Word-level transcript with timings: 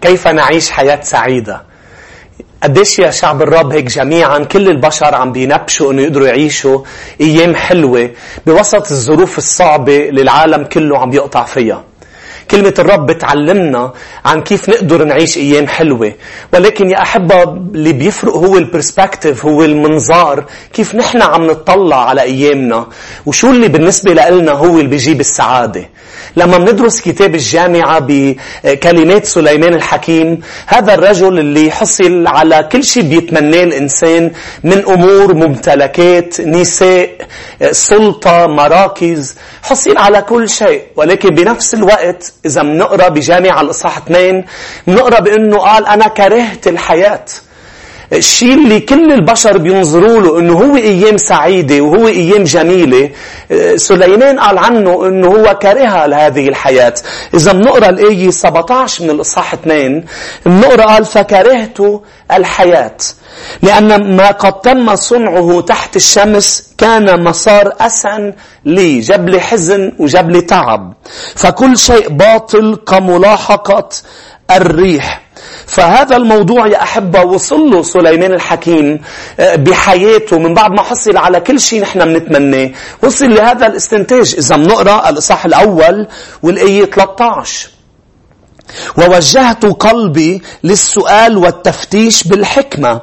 كيف 0.00 0.28
نعيش 0.28 0.70
حياة 0.70 1.00
سعيدة 1.02 1.62
قديش 2.62 2.98
يا 2.98 3.10
شعب 3.10 3.42
الرب 3.42 3.72
هيك 3.72 3.84
جميعا 3.84 4.38
كل 4.38 4.68
البشر 4.68 5.14
عم 5.14 5.32
بينبشوا 5.32 5.92
إنه 5.92 6.02
يقدروا 6.02 6.26
يعيشوا 6.26 6.80
أيام 7.20 7.54
حلوة 7.54 8.10
بوسط 8.46 8.90
الظروف 8.90 9.38
الصعبة 9.38 10.08
اللي 10.08 10.22
العالم 10.22 10.64
كله 10.64 10.98
عم 10.98 11.12
يقطع 11.12 11.44
فيها. 11.44 11.84
كلمة 12.50 12.74
الرب 12.78 13.06
بتعلمنا 13.06 13.92
عن 14.24 14.42
كيف 14.42 14.68
نقدر 14.68 15.04
نعيش 15.04 15.36
أيام 15.36 15.66
حلوة. 15.66 16.12
ولكن 16.54 16.90
يا 16.90 17.02
أحبة 17.02 17.42
اللي 17.42 17.92
بيفرق 17.92 18.34
هو 18.36 18.58
البرسبكتيف 18.58 19.46
هو 19.46 19.64
المنظار 19.64 20.44
كيف 20.72 20.94
نحن 20.94 21.22
عم 21.22 21.46
نطلع 21.46 22.08
على 22.08 22.22
أيامنا. 22.22 22.86
وشو 23.26 23.50
اللي 23.50 23.68
بالنسبة 23.68 24.12
لنا 24.12 24.52
هو 24.52 24.78
اللي 24.78 24.88
بيجيب 24.90 25.20
السعادة. 25.20 25.88
لما 26.36 26.58
بندرس 26.58 27.00
كتاب 27.00 27.34
الجامعة 27.34 27.98
بكلمات 28.08 29.24
سليمان 29.24 29.74
الحكيم 29.74 30.40
هذا 30.66 30.94
الرجل 30.94 31.38
اللي 31.38 31.70
حصل 31.70 32.26
على 32.26 32.68
كل 32.72 32.84
شيء 32.84 33.02
بيتمناه 33.02 33.62
الإنسان 33.62 34.32
من 34.64 34.84
أمور 34.88 35.34
ممتلكات 35.34 36.40
نساء 36.40 37.10
سلطة 37.70 38.46
مراكز 38.46 39.36
حصل 39.62 39.96
على 39.96 40.22
كل 40.22 40.48
شيء. 40.48 40.82
ولكن 40.96 41.28
بنفس 41.28 41.74
الوقت 41.74 42.32
إذا 42.44 42.62
بنقرأ 42.62 43.08
بجامعة 43.08 43.60
الإصحاح 43.60 43.96
2 43.98 44.44
بنقرأ 44.86 45.20
بأنه 45.20 45.58
قال 45.58 45.86
أنا 45.86 46.08
كرهت 46.08 46.66
الحياة. 46.68 47.24
الشيء 48.12 48.54
اللي 48.54 48.80
كل 48.80 49.12
البشر 49.12 49.58
بينظروا 49.58 50.20
له 50.20 50.38
إنه 50.38 50.52
هو 50.52 50.76
أيام 50.76 51.16
سعيدة 51.16 51.80
وهو 51.80 52.08
أيام 52.08 52.44
جميلة 52.44 53.10
آه، 53.50 53.76
سليمان 53.76 54.40
قال 54.40 54.58
عنه 54.58 55.06
إنه 55.06 55.26
هو 55.26 55.58
كره 55.62 56.06
لهذه 56.06 56.48
الحياة. 56.48 56.94
إذا 57.34 57.52
بنقرأ 57.52 57.88
الآية 57.88 58.30
17 58.30 59.04
من 59.04 59.10
الإصحاح 59.10 59.52
2 59.52 60.04
بنقرأ 60.46 60.84
قال 60.84 61.04
فكرهت 61.04 61.78
الحياة 62.32 62.96
لأن 63.62 64.16
ما 64.16 64.30
قد 64.30 64.60
تم 64.60 64.96
صنعه 64.96 65.60
تحت 65.60 65.96
الشمس 65.96 66.72
كان 66.78 67.24
مسار 67.24 67.72
أسن 67.80 68.32
لي 68.64 69.00
جاب 69.00 69.28
لي 69.28 69.40
حزن 69.40 69.92
وجاب 69.98 70.30
لي 70.30 70.40
تعب. 70.40 70.94
فكل 71.34 71.78
شيء 71.78 72.08
باطل 72.08 72.78
كملاحقة 72.86 73.88
الريح. 74.50 75.25
فهذا 75.66 76.16
الموضوع 76.16 76.66
يا 76.66 76.82
أحبة 76.82 77.22
وصل 77.22 77.70
له 77.70 77.82
سليمان 77.82 78.32
الحكيم 78.32 79.00
آه، 79.40 79.56
بحياته. 79.56 80.38
من 80.38 80.54
بعد 80.54 80.70
ما 80.70 80.82
حصل 80.82 81.16
على 81.16 81.40
كل 81.40 81.60
شيء 81.60 81.82
نحن 81.82 82.04
بنتمناه 82.04 82.70
وصل 83.02 83.34
لهذا 83.34 83.66
الاستنتاج. 83.66 84.34
إذا 84.38 84.56
بنقرأ 84.56 85.08
الإصحاح 85.08 85.44
الأول 85.44 86.06
والآية 86.42 86.84
13 86.84 87.68
ووجهت 88.98 89.64
قلبي 89.64 90.42
للسؤال 90.64 91.36
والتفتيش 91.36 92.28
بالحكمة. 92.28 93.00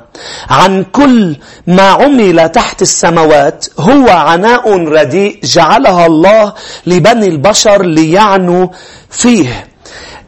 عن 0.50 0.84
كل 0.84 1.36
ما 1.68 1.90
عمل 1.90 2.50
تحت 2.50 2.82
السماوات 2.82 3.66
هو 3.80 4.10
عناء 4.10 4.78
رديء 4.78 5.40
جعلها 5.44 6.06
الله 6.06 6.54
لبني 6.88 7.28
البشر 7.28 7.82
ليعنوا 7.86 8.68
فيه. 9.10 9.73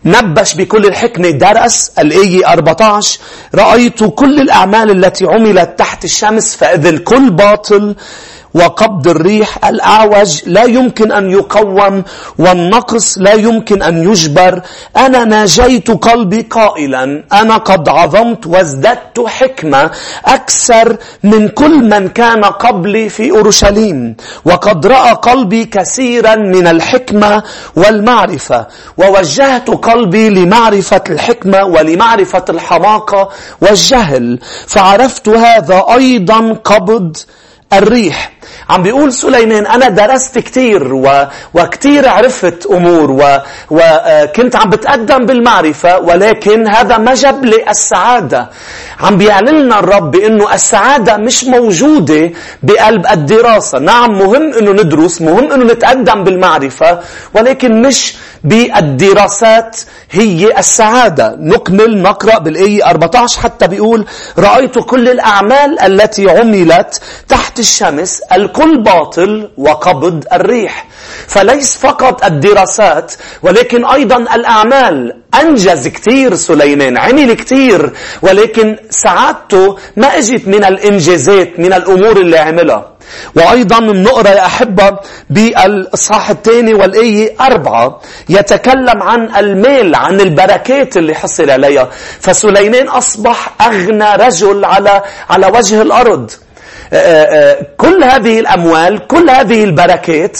نبش 0.05 0.53
بكل 0.53 0.85
الحكمة. 0.85 1.29
درس 1.29 1.91
الآية 1.99 2.53
14 2.53 3.19
رأيت 3.55 4.03
كل 4.03 4.39
الأعمال 4.41 5.05
التي 5.05 5.25
عملت 5.25 5.79
تحت 5.79 6.05
الشمس 6.05 6.55
فإذ 6.55 6.85
الكل 6.85 7.29
باطل. 7.29 7.95
وقبض 8.55 9.07
الريح 9.07 9.65
الأعوج 9.65 10.41
لا 10.45 10.63
يمكن 10.63 11.11
أن 11.11 11.31
يقوم 11.31 12.03
والنقص 12.39 13.17
لا 13.17 13.33
يمكن 13.33 13.83
أن 13.83 14.11
يجبر. 14.11 14.61
أنا 14.97 15.23
ناجيت 15.25 15.91
قلبي 15.91 16.41
قائلا 16.41 17.23
أنا 17.33 17.57
قد 17.57 17.89
عظمت 17.89 18.47
وازددت 18.47 19.19
حكمة 19.27 19.91
أكثر 20.25 20.97
من 21.23 21.47
كل 21.47 21.89
من 21.89 22.07
كان 22.07 22.45
قبلي 22.45 23.09
في 23.09 23.31
أورشليم. 23.31 24.15
وقد 24.45 24.87
رأى 24.87 25.11
قلبي 25.11 25.65
كثيرا 25.65 26.35
من 26.35 26.67
الحكمة 26.67 27.43
والمعرفة. 27.75 28.67
ووجهت 28.97 29.69
قلبي 29.69 30.29
لمعرفة 30.29 31.03
الحكمة 31.09 31.63
ولمعرفة 31.63 32.45
الحماقة 32.49 33.29
والجهل. 33.61 34.39
فعرفت 34.67 35.29
هذا 35.29 35.85
أيضا 35.95 36.53
قبض 36.63 37.17
الريح. 37.73 38.31
عم 38.69 38.83
بيقول 38.83 39.13
سليمان 39.13 39.65
أنا 39.67 39.89
درست 39.89 40.39
كتير 40.39 40.93
و... 40.93 41.27
وكتير 41.53 42.07
عرفت 42.09 42.65
أمور 42.65 43.11
و... 43.11 43.37
وكنت 43.69 44.55
عم 44.55 44.69
بتقدم 44.69 45.25
بالمعرفة 45.25 45.99
ولكن 45.99 46.67
هذا 46.67 46.97
ما 46.97 47.13
جاب 47.13 47.45
لي 47.45 47.69
السعادة 47.69 48.49
عم 48.99 49.17
بيعلن 49.17 49.55
لنا 49.59 49.79
الرب 49.79 50.11
بأنه 50.11 50.53
السعادة 50.53 51.17
مش 51.17 51.43
موجودة 51.43 52.31
بقلب 52.63 53.05
الدراسة. 53.11 53.79
نعم 53.79 54.11
مهم 54.19 54.53
أنه 54.53 54.71
ندرس 54.71 55.21
مهم 55.21 55.51
أنه 55.51 55.65
نتقدم 55.73 56.23
بالمعرفة 56.23 56.99
ولكن 57.33 57.81
مش 57.81 58.15
بالدراسات 58.43 59.77
هي 60.11 60.59
السعادة. 60.59 61.35
نكمل 61.39 62.01
نقرأ 62.01 62.37
بالآية 62.37 62.89
14 62.89 63.39
حتى 63.39 63.67
بيقول 63.67 64.05
رأيت 64.37 64.79
كل 64.79 65.09
الأعمال 65.09 65.79
التي 65.79 66.29
عملت 66.29 67.01
تحت 67.27 67.59
الشمس 67.59 68.21
الكل 68.33 68.83
باطل 68.83 69.49
وقبض 69.57 70.23
الريح. 70.33 70.87
فليس 71.27 71.77
فقط 71.77 72.25
الدراسات 72.25 73.13
ولكن 73.43 73.85
أيضا 73.85 74.17
الأعمال. 74.17 75.21
أنجز 75.41 75.87
كثير 75.87 76.35
سليمان 76.35 76.97
عمل 76.97 77.33
كثير 77.33 77.93
ولكن 78.21 78.77
سعادته 78.89 79.77
ما 79.97 80.17
اجت 80.17 80.47
من 80.47 80.65
الإنجازات 80.65 81.59
من 81.59 81.73
الأمور 81.73 82.17
اللي 82.17 82.37
عملها. 82.37 82.94
وأيضا 83.35 83.79
بنقرأ 83.79 84.29
يا 84.29 84.45
أحبة 84.45 84.97
بالإصحاح 85.29 86.29
الثاني 86.29 86.73
والآية 86.73 87.35
أربعة 87.41 88.01
يتكلم 88.29 89.03
عن 89.03 89.35
المال 89.35 89.95
عن 89.95 90.21
البركات 90.21 90.97
اللي 90.97 91.15
حصل 91.15 91.49
عليها. 91.49 91.89
فسليمان 92.19 92.87
أصبح 92.87 93.49
أغنى 93.61 94.15
رجل 94.15 94.65
على 94.65 95.01
على 95.29 95.47
وجه 95.47 95.81
الأرض. 95.81 96.31
آه، 96.93 96.95
آه، 96.95 97.51
آه، 97.51 97.67
كل 97.77 98.03
هذه 98.03 98.39
الأموال 98.39 99.07
كل 99.07 99.29
هذه 99.29 99.63
البركات 99.63 100.39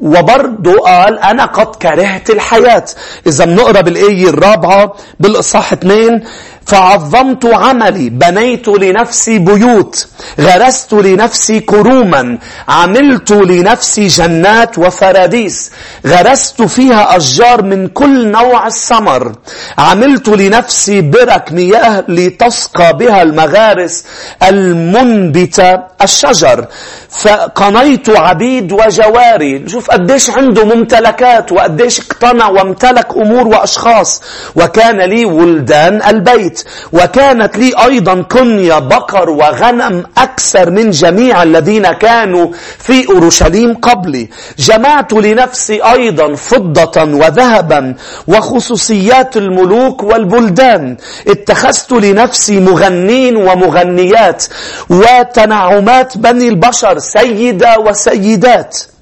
وبرضه 0.00 0.78
قال 0.78 1.18
أنا 1.18 1.44
قد 1.44 1.76
كرهت 1.76 2.30
الحياة. 2.30 2.84
إذا 3.26 3.44
بنقرأ 3.44 3.80
بالآية 3.80 4.28
الرابعة 4.28 4.94
بالإصحاح 5.20 5.72
2 5.72 6.22
فعظمت 6.66 7.44
عملي 7.46 8.10
بنيت 8.10 8.68
لنفسي 8.68 9.38
بيوت 9.38 10.06
غرست 10.40 10.92
لنفسي 10.92 11.60
كروما 11.60 12.38
عملت 12.68 13.30
لنفسي 13.30 14.06
جنات 14.06 14.78
وفراديس 14.78 15.70
غرست 16.06 16.62
فيها 16.62 17.16
أشجار 17.16 17.62
من 17.62 17.88
كل 17.88 18.28
نوع 18.30 18.66
الثمر 18.66 19.32
عملت 19.78 20.28
لنفسي 20.28 21.00
برك 21.00 21.52
مياه 21.52 22.04
لتسقى 22.08 22.96
بها 22.96 23.22
المغارس 23.22 24.04
المنبتة 24.42 25.78
الشجر. 26.02 26.66
فقنيت 27.10 28.10
عبيد 28.10 28.72
وجواري. 28.72 29.68
شوف 29.68 29.90
قديش 29.90 30.30
عنده 30.30 30.64
ممتلكات 30.64 31.52
وقديش 31.52 32.00
اقتنع 32.00 32.48
وامتلك 32.48 33.06
أمور 33.16 33.46
وأشخاص. 33.48 34.22
وكان 34.56 35.00
لي 35.00 35.24
ولدان 35.24 36.02
البيت. 36.02 36.55
البيت. 36.56 36.64
وكانت 36.92 37.58
لي 37.58 37.72
أيضا 37.84 38.22
كنية 38.22 38.78
بقر 38.78 39.30
وغنم 39.30 40.04
أكثر 40.18 40.70
من 40.70 40.90
جميع 40.90 41.42
الذين 41.42 41.92
كانوا 41.92 42.46
في 42.78 43.08
أورشليم 43.08 43.74
قبلي. 43.74 44.28
جمعت 44.58 45.12
لنفسي 45.12 45.82
أيضا 45.82 46.34
فضة 46.34 47.02
وذهبا 47.02 47.94
وخصوصيات 48.28 49.36
الملوك 49.36 50.02
والبلدان. 50.02 50.96
اتخذت 51.28 51.92
لنفسي 51.92 52.60
مغنين 52.60 53.36
ومغنيات 53.36 54.44
وتنعمات 54.90 56.18
بني 56.18 56.48
البشر 56.48 56.98
سيدة 56.98 57.78
وسيدات. 57.78 58.95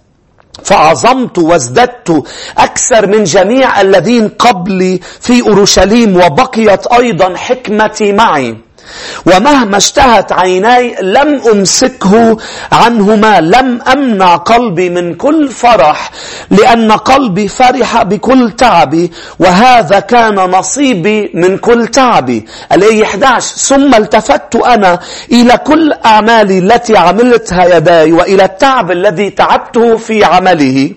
فعظمت 0.62 1.38
وازددت 1.38 2.24
أكثر 2.58 3.06
من 3.06 3.24
جميع 3.24 3.80
الذين 3.80 4.28
قبلي 4.28 5.00
في 5.20 5.42
أورشليم 5.42 6.16
وبقيت 6.16 6.86
أيضا 6.86 7.36
حكمتي 7.36 8.12
معي. 8.12 8.63
ومهما 9.26 9.76
اشتهت 9.76 10.32
عيناي 10.32 10.96
لم 11.02 11.40
أمسكه 11.52 12.36
عنهما 12.72 13.40
لم 13.40 13.82
أمنع 13.82 14.36
قلبي 14.36 14.90
من 14.90 15.14
كل 15.14 15.48
فرح 15.48 16.10
لأن 16.50 16.92
قلبي 16.92 17.48
فرح 17.48 18.02
بكل 18.02 18.50
تعبي 18.50 19.12
وهذا 19.38 20.00
كان 20.00 20.34
نصيبي 20.34 21.30
من 21.34 21.58
كل 21.58 21.86
تعبي. 21.86 22.46
الآية 22.72 23.04
11 23.04 23.56
ثم 23.56 23.94
التفت 23.94 24.56
أنا 24.56 24.98
إلى 25.32 25.56
كل 25.56 25.92
أعمالي 26.06 26.58
التي 26.58 26.96
عملتها 26.96 27.76
يداي 27.76 28.12
وإلى 28.12 28.44
التعب 28.44 28.90
الذي 28.90 29.30
تعبته 29.30 29.96
في 29.96 30.24
عمله. 30.24 30.90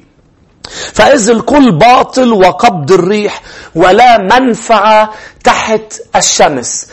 فإذ 0.93 1.29
الكل 1.29 1.71
باطل 1.71 2.33
وقبض 2.33 2.91
الريح 2.91 3.41
ولا 3.75 4.17
منفعة 4.17 5.09
تحت 5.43 5.93
الشمس. 6.15 6.87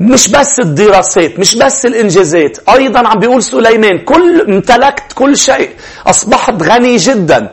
مش 0.00 0.28
بس 0.28 0.60
الدراسات 0.60 1.38
مش 1.38 1.54
بس 1.56 1.86
الإنجازات 1.86 2.58
أيضا 2.68 3.08
عم 3.08 3.18
بيقول 3.18 3.42
سليمان 3.42 3.98
كل 3.98 4.40
امتلكت 4.40 5.12
كل 5.14 5.36
شيء 5.36 5.70
أصبحت 6.06 6.62
غني 6.62 6.96
جدا. 6.96 7.50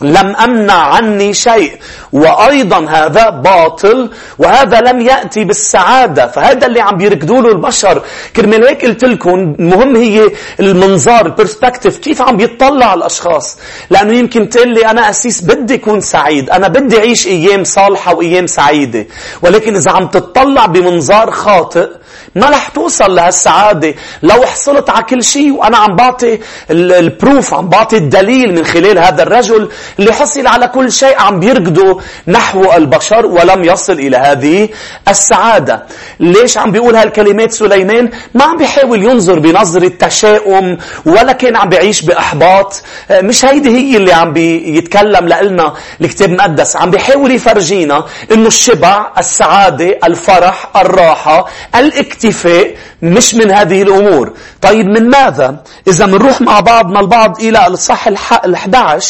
لم 0.00 0.36
أمنع 0.36 0.74
عني 0.74 1.34
شيء. 1.34 1.72
وأيضا 2.12 2.86
هذا 2.88 3.30
باطل 3.30 4.10
وهذا 4.38 4.80
لم 4.80 5.00
يأتي 5.00 5.44
بالسعادة. 5.44 6.26
فهذا 6.26 6.66
اللي 6.66 6.80
عم 6.80 6.96
بيركدوا 6.96 7.42
له 7.42 7.48
البشر. 7.48 8.02
كرمال 8.36 8.64
هيك 8.64 8.84
قلت 8.84 9.04
لكم 9.04 9.54
المهم 9.58 9.96
هي 9.96 10.30
المنظار 10.60 11.26
البرسبكتيف 11.26 11.98
كيف 11.98 12.22
عم 12.22 12.36
بيطلع 12.36 12.94
الأشخاص. 12.94 13.58
لأنه 13.90 14.12
يمكن 14.12 14.48
تقول 14.48 14.74
لي 14.74 14.90
أنا 14.90 15.10
أسيس 15.10 15.40
بدي 15.40 15.74
أكون 15.74 16.00
سعيد. 16.00 16.50
أنا 16.50 16.68
بدي 16.68 16.98
أعيش 16.98 17.26
أيام 17.26 17.64
صالحة 17.64 18.14
وأيام 18.14 18.46
سعيدة. 18.46 19.06
ولكن 19.42 19.76
إذا 19.76 19.90
عم 19.90 20.06
تطلع 20.06 20.66
بمنظار 20.66 21.30
خاطئ 21.30 21.88
ما 22.34 22.50
رح 22.50 22.68
توصل 22.68 23.14
لهالسعادة. 23.14 23.94
لو 24.22 24.42
حصلت 24.42 24.90
على 24.90 25.04
كل 25.04 25.24
شيء 25.24 25.52
وأنا 25.52 25.76
عم 25.76 25.96
بعطي 25.96 26.38
البروف 26.70 27.54
عم 27.54 27.68
بعطي 27.68 27.96
الدليل 27.96 28.54
من 28.54 28.64
خلال 28.64 28.98
هذا 28.98 29.22
الرجل 29.22 29.68
اللي 29.98 30.12
حصل 30.12 30.46
على 30.46 30.68
كل 30.68 30.92
شيء 30.92 31.18
عم 31.20 31.40
بيركضوا 31.40 32.00
نحو 32.28 32.72
البشر 32.72 33.26
ولم 33.26 33.64
يصل 33.64 33.92
إلى 33.92 34.16
هذه 34.16 34.68
السعادة. 35.08 35.82
ليش 36.20 36.58
عم 36.58 36.72
بيقول 36.72 36.96
هالكلمات 36.96 37.52
سليمان؟ 37.52 38.10
ما 38.34 38.44
عم 38.44 38.56
بيحاول 38.56 39.02
ينظر 39.02 39.38
بنظرة 39.38 39.88
تشاؤم 39.98 40.78
ولا 41.06 41.32
كان 41.32 41.56
عم 41.56 41.68
بيعيش 41.68 42.02
بإحباط. 42.02 42.82
مش 43.10 43.44
هيدي 43.44 43.68
هي 43.70 43.96
اللي 43.96 44.12
عم 44.12 44.32
بيتكلم 44.32 45.28
لنا 45.28 45.74
الكتاب 46.00 46.28
المقدس. 46.30 46.76
عم 46.76 46.90
بيحاول 46.90 47.30
يفرجينا 47.30 48.04
إنه 48.32 48.46
الشبع 48.46 49.12
السعادة 49.18 49.98
الفرح 50.04 50.68
الراحة 50.76 51.46
الاكتفاء 51.76 52.74
مش 53.02 53.34
من 53.34 53.50
هذه 53.50 53.82
الأمور. 53.82 54.32
طيب 54.62 54.86
من 54.86 55.10
ماذا؟ 55.10 55.56
إذا 55.88 56.06
منروح 56.06 56.40
مع 56.40 56.60
بعضنا 56.60 57.00
البعض 57.00 57.40
إلى 57.40 57.66
الصح 57.66 58.08
ال11 58.08 59.04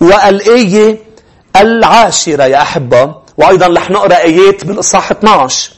والآية 0.00 0.98
العاشرة 1.56 2.44
يا 2.44 2.62
أحبة. 2.62 3.14
وأيضا 3.36 3.66
رح 3.66 3.90
نقرأ 3.90 4.16
آيات 4.16 4.64
بالإصحاح 4.64 5.10
12 5.10 5.70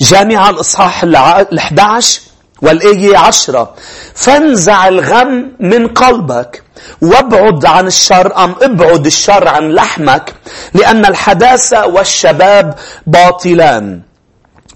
جامعة 0.00 0.50
الإصحاح 0.50 1.04
ال11 1.04 2.04
والآية 2.62 3.18
عشرة. 3.18 3.74
فانزع 4.14 4.88
الغم 4.88 5.52
من 5.60 5.88
قلبك 5.88 6.62
وابعد 7.02 7.66
عن 7.66 7.86
الشر 7.86 8.44
أم 8.44 8.54
ابعد 8.62 9.06
الشر 9.06 9.48
عن 9.48 9.72
لحمك 9.72 10.34
لأن 10.74 11.04
الحداثة 11.06 11.86
والشباب 11.86 12.74
باطلان. 13.06 14.00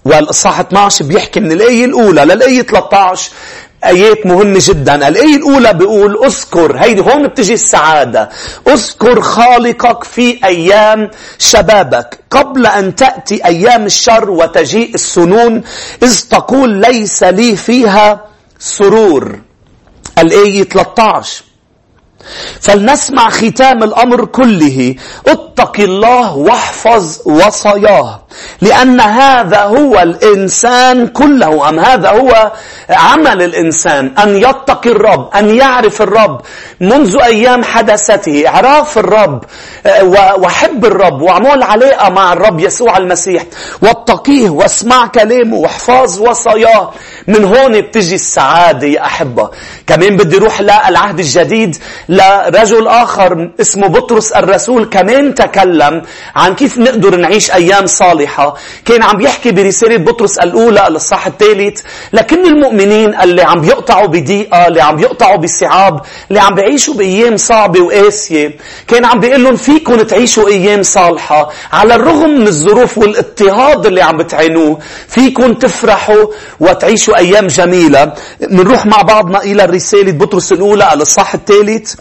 والإصحاح 0.05 0.59
12 0.59 1.05
بيحكي 1.05 1.39
من 1.39 1.51
الآية 1.51 1.85
الأولى 1.85 2.25
للآية 2.25 2.61
13 2.61 3.31
آيات 3.87 4.25
مهمة 4.25 4.59
جدا. 4.61 5.07
الآية 5.07 5.35
الأولى 5.35 5.73
بيقول 5.73 6.25
أذكر 6.25 6.77
هيدي 6.77 7.01
هون 7.01 7.27
بتجي 7.27 7.53
السعادة. 7.53 8.29
أذكر 8.67 9.21
خالقك 9.21 10.03
في 10.03 10.39
أيام 10.45 11.09
شبابك. 11.39 12.19
قبل 12.31 12.67
أن 12.67 12.95
تأتي 12.95 13.45
أيام 13.45 13.85
الشر 13.85 14.29
وتجيء 14.29 14.93
السنون 14.95 15.63
إذ 16.03 16.21
تقول 16.29 16.69
ليس 16.69 17.23
لي 17.23 17.55
فيها 17.55 18.25
سرور. 18.59 19.39
الآية 20.17 20.63
13 20.63 21.43
فلنسمع 22.61 23.29
ختام 23.29 23.83
الأمر 23.83 24.25
كله. 24.25 24.95
اتق 25.27 25.79
الله 25.79 26.35
واحفظ 26.35 27.19
وصاياه 27.25 28.21
لأن 28.61 28.99
هذا 29.01 29.61
هو 29.61 29.99
الإنسان 29.99 31.07
كله. 31.07 31.69
أم 31.69 31.79
هذا 31.79 32.09
هو 32.09 32.51
عمل 32.89 33.41
الإنسان؟ 33.41 34.11
أن 34.23 34.37
يتقي 34.37 34.89
الرب 34.89 35.29
أن 35.35 35.49
يعرف 35.49 36.01
الرب 36.01 36.41
منذ 36.81 37.17
أيام 37.23 37.63
حدثته. 37.63 38.47
إعراف 38.47 38.97
الرب 38.97 39.43
آه، 39.85 40.03
وحب 40.39 40.85
الرب 40.85 41.21
وعمول 41.21 41.63
علاقة 41.63 42.09
مع 42.09 42.33
الرب 42.33 42.59
يسوع 42.59 42.97
المسيح. 42.97 43.43
واتقيه 43.81 44.49
واسمع 44.49 45.07
كلامه 45.07 45.57
واحفظ 45.57 46.21
وصاياه 46.21 46.91
من 47.27 47.45
هون 47.45 47.81
بتجي 47.81 48.15
السعادة 48.15 48.87
يا 48.87 49.05
أحبة. 49.05 49.49
كمان 49.87 50.17
بدي 50.17 50.37
روح 50.37 50.61
للعهد 50.61 51.19
الجديد 51.19 51.77
لرجل 52.15 52.87
آخر 52.87 53.49
اسمه 53.61 53.87
بطرس 53.87 54.31
الرسول 54.31 54.85
كمان 54.85 55.35
تكلم 55.35 56.01
عن 56.35 56.55
كيف 56.55 56.77
نقدر 56.77 57.15
نعيش 57.15 57.51
أيام 57.51 57.85
صالحة. 57.87 58.55
كان 58.85 59.03
عم 59.03 59.21
يحكي 59.21 59.51
برسالة 59.51 59.97
بطرس 59.97 60.37
الأولى 60.37 60.87
الصح 60.87 61.27
الثالث. 61.27 61.81
لكن 62.13 62.45
المؤمنين 62.47 63.15
اللي 63.21 63.41
عم 63.41 63.63
يقطعوا 63.63 64.07
بضيقة 64.07 64.67
اللي 64.67 64.81
عم 64.81 64.99
يقطعوا 64.99 65.35
بصعاب 65.37 66.01
اللي 66.29 66.39
عم 66.39 66.55
بيعيشوا 66.55 66.93
بأيام 66.93 67.37
صعبة 67.37 67.81
وقاسية 67.81 68.57
كان 68.87 69.05
عم 69.05 69.19
بيقول 69.19 69.43
لهم 69.43 69.55
فيكم 69.55 69.95
تعيشوا 70.01 70.47
أيام 70.47 70.83
صالحة. 70.83 71.49
على 71.73 71.95
الرغم 71.95 72.29
من 72.29 72.47
الظروف 72.47 72.97
والاضطهاد 72.97 73.85
اللي 73.85 74.01
عم 74.01 74.17
بتعينوه 74.17 74.79
فيكم 75.07 75.53
تفرحوا 75.53 76.25
وتعيشوا 76.59 77.17
أيام 77.17 77.47
جميلة. 77.47 78.13
منروح 78.49 78.85
مع 78.85 79.01
بعضنا 79.01 79.43
إلى 79.43 79.63
الرسالة 79.63 80.11
بطرس 80.11 80.51
الأولى 80.51 80.93
الصح 80.93 81.33
الثالث. 81.33 81.93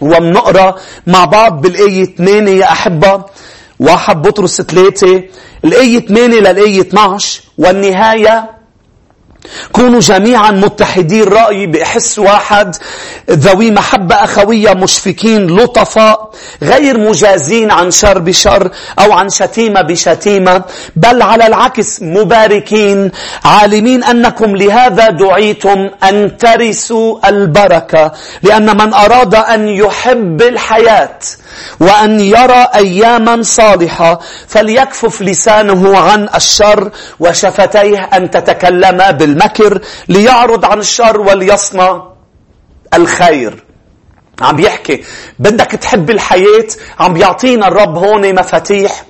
ومنقرأ 0.00 0.74
مع 1.06 1.24
بعض 1.24 1.60
بالآية 1.60 2.04
8 2.16 2.52
يا 2.52 2.72
أحبة. 2.72 3.24
واحد 3.80 4.22
بطرس 4.22 4.60
3 4.62 5.22
الآية 5.64 6.06
8 6.06 6.26
للآية 6.40 6.80
12 6.80 7.40
والنهاية 7.58 8.50
كونوا 9.72 10.00
جميعا 10.00 10.50
متحدي 10.50 11.22
الرأي 11.22 11.66
بحس 11.66 12.18
واحد 12.18 12.76
ذوي 13.30 13.70
محبة 13.70 14.14
أخوية 14.14 14.72
مشفكين 14.74 15.46
لطفاء 15.46 16.30
غير 16.62 16.98
مجازين 16.98 17.70
عن 17.70 17.90
شر 17.90 18.18
بشر 18.18 18.70
أو 18.98 19.12
عن 19.12 19.28
شتيمة 19.30 19.80
بشتيمة 19.82 20.62
بل 20.96 21.22
على 21.22 21.46
العكس 21.46 22.02
مباركين 22.02 23.10
عالمين 23.44 24.04
أنكم 24.04 24.56
لهذا 24.56 25.10
دعيتم 25.10 25.90
أن 26.04 26.36
ترثوا 26.36 27.28
البركة 27.28 28.12
لأن 28.42 28.76
من 28.76 28.94
أراد 28.94 29.34
أن 29.34 29.68
يحب 29.68 30.42
الحياة 30.42 31.18
وأن 31.80 32.20
يرى 32.20 32.68
أياما 32.74 33.42
صالحة 33.42 34.20
فليكفف 34.48 35.22
لسانه 35.22 35.98
عن 35.98 36.28
الشر 36.34 36.90
وشفتيه 37.20 37.98
أن 37.98 38.30
تتكلم 38.30 39.12
بالمكر 39.12 39.80
ليعرض 40.08 40.64
عن 40.64 40.78
الشر 40.78 41.20
وليصنع 41.20 42.02
الخير. 42.94 43.64
عم 44.40 44.56
بيحكي 44.56 45.04
بدك 45.38 45.70
تحب 45.70 46.10
الحياة 46.10 46.66
عم 47.00 47.14
بيعطينا 47.14 47.68
الرب 47.68 47.98
هون 47.98 48.34
مفاتيح. 48.34 49.04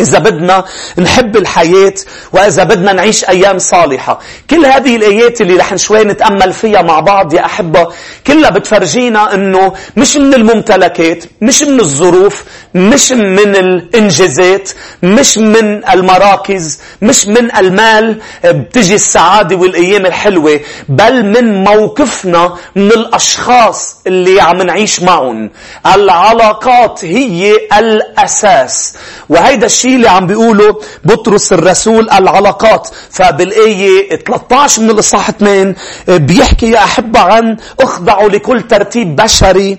إذا 0.00 0.18
بدنا 0.18 0.64
نحب 0.98 1.36
الحياة 1.36 1.94
وإذا 2.32 2.64
بدنا 2.64 2.92
نعيش 2.92 3.24
أيام 3.28 3.58
صالحة. 3.58 4.20
كل 4.50 4.66
هذه 4.66 4.96
الآيات 4.96 5.40
اللي 5.40 5.56
رح 5.56 5.76
شوي 5.76 6.04
نتأمل 6.04 6.52
فيها 6.52 6.82
مع 6.82 7.00
بعض 7.00 7.34
يا 7.34 7.44
أحبة 7.44 7.88
كلها 8.26 8.50
بتفرجينا 8.50 9.34
أنه 9.34 9.72
مش 9.96 10.16
من 10.16 10.34
الممتلكات 10.34 11.24
مش 11.40 11.62
من 11.62 11.80
الظروف 11.80 12.44
مش 12.74 13.12
من 13.12 13.56
الإنجازات 13.56 14.70
مش 15.02 15.38
من 15.38 15.88
المراكز 15.90 16.80
مش 17.02 17.26
من 17.26 17.56
المال 17.56 18.20
بتجي 18.44 18.94
السعادة 18.94 19.56
والأيام 19.56 20.06
الحلوة 20.06 20.60
بل 20.88 21.24
من 21.26 21.64
موقفنا 21.64 22.54
من 22.76 22.92
الأشخاص 22.92 23.96
اللي 24.06 24.40
عم 24.40 24.62
نعيش 24.62 25.02
معهم. 25.02 25.50
العلاقات 25.94 27.04
هي 27.04 27.52
الأساس. 27.78 28.94
وهيدا 29.28 29.66
الشيء 29.66 29.85
الشيء 29.86 29.96
اللي 29.96 30.08
عم 30.10 30.26
بيقوله 30.26 30.80
بطرس 31.04 31.52
الرسول 31.52 32.10
العلاقات. 32.10 32.88
فبالآية 33.10 34.16
13 34.16 34.82
من 34.82 34.90
الإصحاح 34.90 35.30
8 35.30 35.74
بيحكي 36.08 36.70
يا 36.70 36.78
أحبة 36.84 37.20
عن 37.20 37.56
اخضعوا 37.80 38.28
لكل 38.28 38.62
ترتيب 38.62 39.16
بشري 39.16 39.78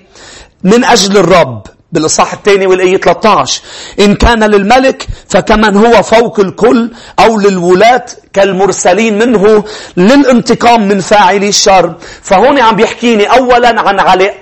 من 0.64 0.84
أجل 0.84 1.16
الرب. 1.16 1.62
بالإصحاح 1.92 2.32
الثاني 2.32 2.66
والآية 2.66 2.96
13 2.96 3.62
إن 4.00 4.14
كان 4.14 4.44
للملك 4.44 5.06
فكمن 5.28 5.76
هو 5.76 6.02
فوق 6.02 6.40
الكل 6.40 6.90
أو 7.18 7.38
للولاة 7.40 8.06
كالمرسلين 8.32 9.18
منه 9.18 9.64
للانتقام 9.96 10.88
من 10.88 11.00
فاعلي 11.00 11.48
الشر. 11.48 11.94
فهون 12.22 12.58
عم 12.60 12.76
بيحكيني 12.76 13.24
أولا 13.24 13.80
عن 13.80 14.00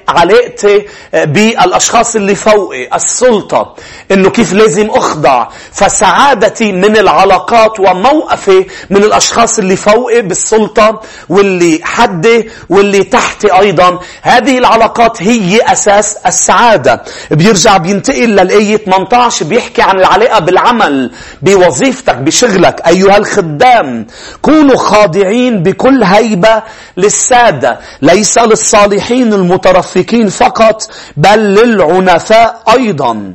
علاقتي 0.09 0.87
بالأشخاص 1.15 2.17
اللي 2.17 2.35
فوقي 2.35 2.88
السلطة 2.95 3.75
إنه 4.11 4.31
كيف 4.31 4.53
لازم 4.53 4.91
أخضع. 4.91 5.49
فسعادتي 5.73 6.73
من 6.73 6.97
العلاقات 6.97 7.81
وموقفي 7.81 8.67
من 8.91 9.05
الأشخاص 9.05 9.59
اللي 9.59 9.76
فوقي 9.76 10.23
بالسلطة 10.23 11.00
واللي 11.29 11.81
حدي 11.85 12.50
واللي 12.69 13.05
تحتي 13.05 13.53
أيضا. 13.59 13.99
هذه 14.23 14.59
العلاقات 14.59 15.23
هي 15.23 15.61
أساس 15.73 16.17
السعادة. 16.26 17.03
بيرجع 17.37 17.76
بينتقل 17.76 18.28
للآية 18.28 18.76
18 18.76 19.45
بيحكي 19.47 19.83
عن 19.83 19.99
العلاقة 19.99 20.38
بالعمل 20.38 21.11
بوظيفتك 21.43 22.16
بشغلك. 22.16 22.81
أيها 22.87 23.16
الخدام 23.16 24.07
كونوا 24.43 24.76
خاضعين 24.76 25.62
بكل 25.62 26.02
هيبة 26.05 26.62
للسادة. 26.97 27.78
ليس 28.02 28.38
للصالحين 28.38 29.33
المترفقين 29.33 30.28
فقط 30.28 30.83
بل 31.16 31.38
للعنفاء 31.38 32.62
أيضا. 32.73 33.35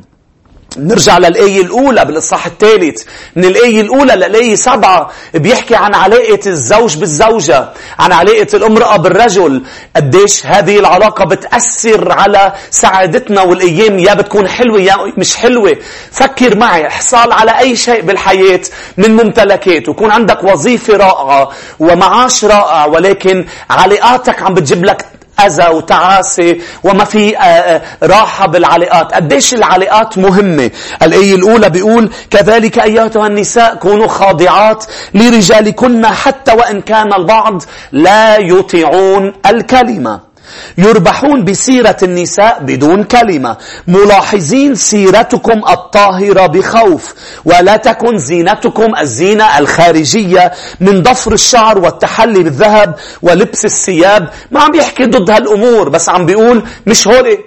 نرجع 0.78 1.18
للآية 1.18 1.60
الأولى 1.60 2.04
بالإصحاح 2.04 2.46
الثالث. 2.46 3.02
من 3.36 3.44
الآية 3.44 3.80
الأولى 3.80 4.14
للآية 4.14 4.54
سبعة 4.54 5.10
بيحكي 5.34 5.74
عن 5.76 5.94
علاقة 5.94 6.40
الزوج 6.46 6.96
بالزوجة 6.96 7.68
عن 7.98 8.12
علاقة 8.12 8.46
الامرأة 8.56 8.96
بالرجل. 8.96 9.62
قديش 9.96 10.46
هذه 10.46 10.78
العلاقة 10.78 11.24
بتأثر 11.24 12.12
على 12.12 12.52
سعادتنا 12.70 13.42
والأيام. 13.42 13.98
يا 13.98 14.14
بتكون 14.14 14.48
حلوة 14.48 14.80
يا 14.80 14.96
مش 15.16 15.36
حلوة. 15.36 15.76
فكر 16.12 16.56
معي 16.56 16.86
احصال 16.86 17.32
على 17.32 17.58
أي 17.58 17.76
شيء 17.76 18.00
بالحياة 18.00 18.60
من 18.96 19.16
ممتلكات. 19.16 19.88
ويكون 19.88 20.10
عندك 20.10 20.44
وظيفة 20.44 20.96
رائعة 20.96 21.50
ومعاش 21.80 22.44
رائع 22.44 22.84
ولكن 22.86 23.46
علاقاتك 23.70 24.42
عم 24.42 24.54
بتجيب 24.54 24.84
لك 24.84 25.06
أذى 25.40 25.68
وتعاسة 25.68 26.56
وما 26.84 27.04
في 27.04 27.36
آه، 27.38 27.40
آه، 27.40 27.82
راحة 28.02 28.46
بالعلاقات. 28.46 29.14
قديش 29.14 29.54
العلاقات 29.54 30.18
مهمة؟ 30.18 30.70
الآية 31.02 31.34
الأولى 31.34 31.70
بيقول 31.70 32.10
كذلك 32.30 32.78
أيتها 32.78 33.26
النساء 33.26 33.74
كونوا 33.74 34.06
خاضعات 34.06 34.84
لرجالكن 35.14 36.06
حتى 36.06 36.52
وإن 36.52 36.80
كان 36.80 37.12
البعض 37.12 37.62
لا 37.92 38.36
يطيعون 38.36 39.32
الكلمة. 39.46 40.31
يربحون 40.78 41.44
بسيرة 41.44 41.96
النساء 42.02 42.58
بدون 42.62 43.04
كلمة. 43.04 43.56
ملاحظين 43.88 44.74
سيرتكم 44.74 45.60
الطاهرة 45.68 46.46
بخوف 46.46 47.14
ولا 47.44 47.76
تكن 47.76 48.18
زينتكم 48.18 48.96
الزينة 49.00 49.58
الخارجية. 49.58 50.52
من 50.80 51.02
ضفر 51.02 51.32
الشعر 51.32 51.78
والتحلي 51.78 52.42
بالذهب 52.42 52.94
ولبس 53.22 53.64
الثياب 53.64 54.28
ما 54.50 54.60
عم 54.60 54.70
بيحكي 54.70 55.04
ضد 55.06 55.30
هالأمور 55.30 55.88
بس 55.88 56.08
عم 56.08 56.26
بيقول 56.26 56.62
مش 56.86 57.08
هول 57.08 57.38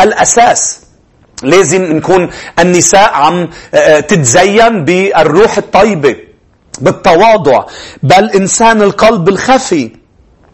الأساس. 0.00 0.80
لازم 1.42 1.82
نكون 1.84 2.30
النساء 2.58 3.10
عم 3.14 3.48
آه، 3.74 3.76
آه، 3.76 4.00
تتزين 4.00 4.84
بالروح 4.84 5.58
الطيبة 5.58 6.16
بالتواضع. 6.80 7.64
بل 8.02 8.30
إنسان 8.30 8.82
القلب 8.82 9.28
الخفي 9.28 9.90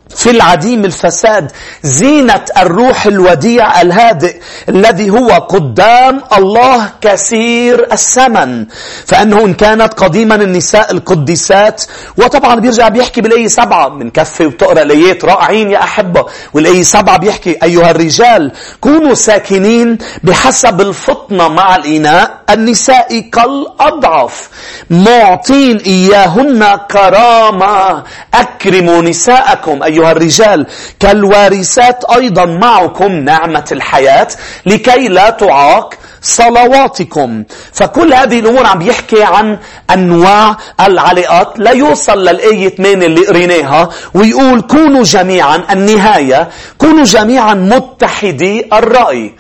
في 0.09 0.31
العديم 0.31 0.85
الفساد 0.85 1.53
زينة 1.83 2.45
الروح 2.59 3.07
الوديع 3.07 3.81
الهادئ 3.81 4.37
الذي 4.69 5.11
هو 5.11 5.29
قدام 5.29 6.21
الله 6.39 6.91
كثير 7.01 7.93
الثمن 7.93 8.67
فأنه 9.07 9.45
إن 9.45 9.55
كانت 9.55 9.95
قديما 9.95 10.35
النساء 10.35 10.93
القديسات 10.93 11.83
وطبعا 12.17 12.55
بيرجع 12.55 12.89
بيحكي 12.89 13.21
بالأي 13.21 13.49
سبعة 13.49 13.89
من 13.89 14.11
كفة 14.11 14.47
وتقرأ 14.47 14.83
الآيات 14.83 15.25
رائعين 15.25 15.71
يا 15.71 15.83
أحبة 15.83 16.27
والأي 16.55 16.85
سبعة 16.85 17.17
بيحكي 17.17 17.57
أيها 17.63 17.91
الرجال 17.91 18.53
كونوا 18.81 19.15
ساكنين 19.15 19.99
بحسب 20.23 20.81
الفطنة 20.81 21.49
مع 21.49 21.77
الإناء 21.77 22.39
النساء 22.51 23.21
كالأضعف. 23.21 24.49
معطين 24.91 25.77
إياهن 25.79 26.79
كرامة 26.91 28.03
أكرموا 28.35 29.03
نساءكم 29.03 29.83
أيها 29.83 29.94
الرجال 30.01 30.67
كالوارثات 31.01 32.05
أيضا 32.05 32.45
معكم 32.45 33.13
نعمة 33.13 33.65
الحياة 33.73 34.29
لكي 34.67 35.09
لا 35.09 35.31
تعاق 35.31 35.95
صلواتكم. 36.23 37.45
فكل 37.73 38.15
هذه 38.15 38.39
الأمور 38.39 38.67
عم 38.67 38.83
يحكي 38.83 39.23
عن 39.23 39.59
أنواع 39.91 40.57
العلاقات. 40.81 41.59
لا 41.59 41.71
يوصل 41.71 42.19
للآية 42.19 42.69
8 42.69 43.07
اللي 43.07 43.27
قريناها 43.27 43.89
ويقول 44.15 44.61
كونوا 44.61 45.03
جميعا 45.03 45.63
النهاية 45.71 46.49
كونوا 46.79 47.05
جميعا 47.05 47.55
متحدي 47.55 48.69
الرأي. 48.73 49.33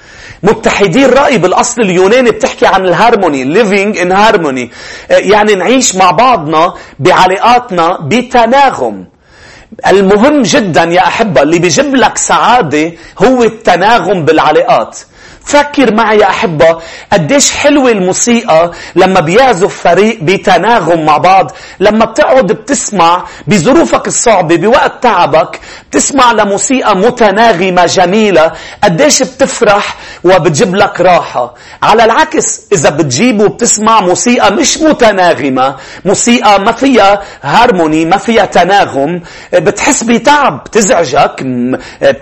متحدي 0.42 1.06
الرأي 1.06 1.38
بالأصل 1.38 1.80
اليوناني 1.80 2.30
بتحكي 2.30 2.66
عن 2.66 2.84
الهارموني 2.84 3.54
living 3.54 3.96
in 3.96 4.12
harmony. 4.12 4.68
يعني 5.10 5.54
نعيش 5.54 5.94
مع 5.94 6.10
بعضنا 6.10 6.74
بعلاقاتنا 6.98 7.98
بتناغم. 8.00 9.04
المهم 9.86 10.42
جدا 10.42 10.82
يا 10.84 11.00
أحبة 11.06 11.42
اللي 11.42 11.58
بيجيب 11.58 11.94
لك 11.96 12.18
سعادة 12.18 12.92
هو 13.18 13.42
التناغم 13.42 14.24
بالعلاقات. 14.24 14.98
فكر 15.46 15.94
معي 15.94 16.18
يا 16.18 16.28
أحبة 16.30 16.78
قديش 17.12 17.50
حلوة 17.50 17.90
الموسيقى 17.90 18.70
لما 18.96 19.20
بيعزف 19.20 19.80
فريق 19.82 20.18
بتناغم 20.22 21.04
مع 21.06 21.16
بعض 21.18 21.52
لما 21.80 22.04
بتقعد 22.04 22.46
بتسمع 22.52 23.24
بظروفك 23.46 24.06
الصعبة 24.06 24.56
بوقت 24.56 25.02
تعبك 25.02 25.60
بتسمع 25.90 26.32
لموسيقى 26.32 26.96
متناغمة 26.96 27.86
جميلة. 27.86 28.52
قديش 28.84 29.22
بتفرح 29.22 29.96
وبتجيب 30.24 30.74
لك 30.74 31.00
راحة. 31.00 31.54
على 31.82 32.04
العكس 32.04 32.60
إذا 32.72 32.90
بتجيب 32.90 33.40
وبتسمع 33.40 34.00
موسيقى 34.00 34.52
مش 34.52 34.78
متناغمة 34.78 35.76
موسيقى 36.04 36.60
ما 36.60 36.72
فيها 36.72 37.22
هارموني 37.42 38.04
ما 38.04 38.16
فيها 38.16 38.44
تناغم 38.44 39.20
بتحس 39.52 40.02
بتعب 40.02 40.64
بتزعجك 40.64 41.44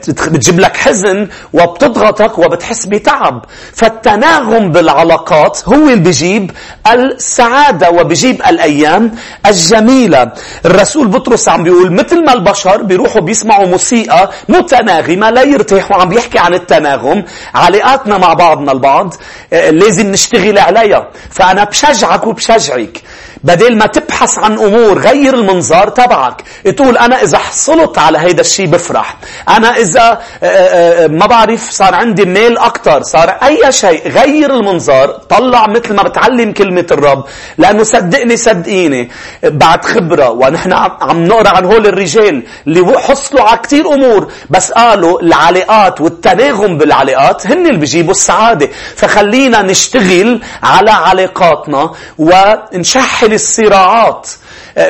بتجيب 0.09 0.61
لك 0.61 0.77
حزن 0.77 1.29
وبتضغطك 1.53 2.39
وبتحس 2.39 2.87
بتعب. 2.87 3.13
تعب 3.13 3.45
فالتناغم 3.75 4.73
بالعلاقات 4.73 5.69
هو 5.69 5.75
اللي 5.75 5.97
بيجيب 5.97 6.51
السعادة 6.93 7.91
وبيجيب 7.91 8.43
الأيام 8.43 9.15
الجميلة. 9.47 10.33
الرسول 10.65 11.09
بطرس 11.09 11.49
عم 11.49 11.63
بيقول 11.63 11.93
مثل 11.93 12.25
ما 12.25 12.33
البشر 12.33 12.83
بيروحوا 12.83 13.21
بيسمعوا 13.21 13.67
موسيقى 13.67 14.31
متناغمة 14.49 15.31
لا 15.31 15.43
يرتاحوا 15.43 15.97
عم 15.97 16.09
بيحكي 16.09 16.39
عن 16.39 16.55
التناغم. 16.55 17.25
علاقاتنا 17.93 18.19
مع 18.19 18.35
بعضنا 18.35 18.73
البعض 18.73 19.15
آه، 19.53 19.71
لازم 19.71 20.07
نشتغل 20.11 20.59
عليها. 20.59 21.09
فأنا 21.31 21.65
بشجعك 21.65 22.27
وبشجعك. 22.27 23.03
بدل 23.45 23.77
ما 23.77 23.87
تبحث 23.87 24.39
عن 24.39 24.53
أمور 24.59 24.99
غير 24.99 25.35
المنظار 25.35 25.89
تبعك. 25.89 26.43
تقول 26.77 26.99
أنا 26.99 27.23
إذا 27.23 27.39
حصلت 27.39 27.99
على 27.99 28.19
هيدا 28.19 28.41
الشيء 28.41 28.67
بفرح. 28.67 29.17
أنا 29.49 29.77
إذا 29.77 30.21
آه، 30.43 30.47
آه، 30.47 31.05
آه، 31.05 31.07
ما 31.07 31.27
بعرف 31.27 31.71
صار 31.71 31.95
عندي 31.95 32.25
ميل 32.25 32.59
أكثر 32.59 33.03
صار 33.03 33.29
أي 33.29 33.73
شيء 33.73 34.09
غير 34.09 34.55
المنظار 34.55 35.09
طلع 35.09 35.67
مثل 35.67 35.95
ما 35.95 36.03
بتعلم 36.03 36.53
كلمة 36.53 36.87
الرب. 36.91 37.25
لأنه 37.59 37.83
صدقني 37.83 38.37
صدقيني 38.37 39.11
بعد 39.45 39.85
خبرة 39.85 40.31
ونحن 40.31 40.73
عم 40.73 41.25
نقرأ 41.25 41.49
عن 41.49 41.65
هول 41.65 41.87
الرجال 41.87 42.43
اللي 42.67 42.99
حصلوا 42.99 43.43
على 43.43 43.59
كثير 43.59 43.95
أمور. 43.95 44.33
بس 44.51 44.73
قالوا 44.73 45.21
العلاقات 45.21 46.01
والتناغم 46.01 46.79
بالعلاقات 46.79 47.47
هن 47.47 47.67
اللي 47.67 47.79
بيجيبوا 47.79 48.11
السعادة. 48.11 48.69
فخلينا 48.97 49.63
نشتغل 49.63 50.41
على 50.63 50.91
علاقاتنا 50.91 51.91
ونشحن 52.19 53.32
الصراعات 53.33 54.29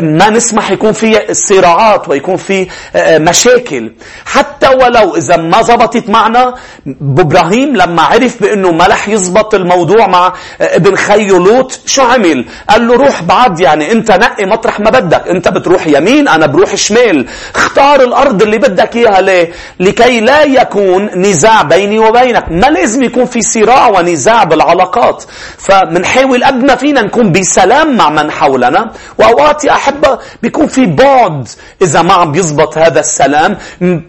ما 0.00 0.30
نسمح 0.30 0.70
يكون 0.70 0.92
في 0.92 1.34
صراعات 1.34 2.08
ويكون 2.08 2.36
في 2.36 2.66
آه، 2.96 3.18
مشاكل. 3.18 3.92
حتى 4.24 4.68
ولو 4.68 5.16
إذا 5.16 5.36
ما 5.36 5.62
زبطت 5.62 6.08
معنا 6.10 6.54
بإبراهيم 6.86 7.76
لما 7.76 8.02
عرف 8.02 8.42
بأنه 8.42 8.72
ما 8.72 8.86
رح 8.86 9.08
يزبط 9.08 9.54
الموضوع 9.54 10.06
مع 10.06 10.26
آه، 10.26 10.76
ابن 10.76 10.96
خيه 10.96 11.26
لوط 11.38 11.80
شو 11.86 12.02
عمل؟ 12.02 12.44
قال 12.70 12.88
له 12.88 12.94
روح 12.96 13.22
بعد 13.22 13.60
يعني 13.60 13.92
أنت 13.92 14.12
نقي 14.12 14.46
مطرح 14.46 14.80
ما 14.80 14.90
بدك. 14.90 15.28
أنت 15.28 15.48
بتروح 15.48 15.86
يمين 15.86 16.28
أنا 16.28 16.46
بروح 16.46 16.74
شمال. 16.74 17.26
اختار 17.54 18.02
الأرض 18.02 18.42
اللي 18.42 18.58
بدك 18.58 18.96
إياها. 18.96 19.20
ليه؟ 19.20 19.52
لكي 19.80 20.20
لا 20.20 20.42
يكون 20.42 21.10
نزاع 21.14 21.62
بيني 21.62 21.98
وبينك. 21.98 22.44
ما 22.50 22.66
لازم 22.66 23.02
يكون 23.02 23.24
في 23.24 23.42
صراع 23.42 23.88
ونزاع 23.88 24.44
بالعلاقات. 24.44 25.24
فمنحاول 25.58 26.44
قد 26.44 26.64
ما 26.64 26.74
فينا 26.76 27.02
نكون 27.02 27.32
بسلام 27.32 27.96
مع 27.96 28.10
من 28.10 28.30
حولنا. 28.30 28.92
وأوقات 29.18 29.64
يا 29.72 29.76
أحبة 29.76 30.18
بيكون 30.42 30.66
في 30.66 30.86
بعد 30.86 31.48
إذا 31.82 32.02
ما 32.02 32.12
عم 32.12 32.32
بيزبط 32.32 32.78
هذا 32.78 33.00
السلام 33.00 33.58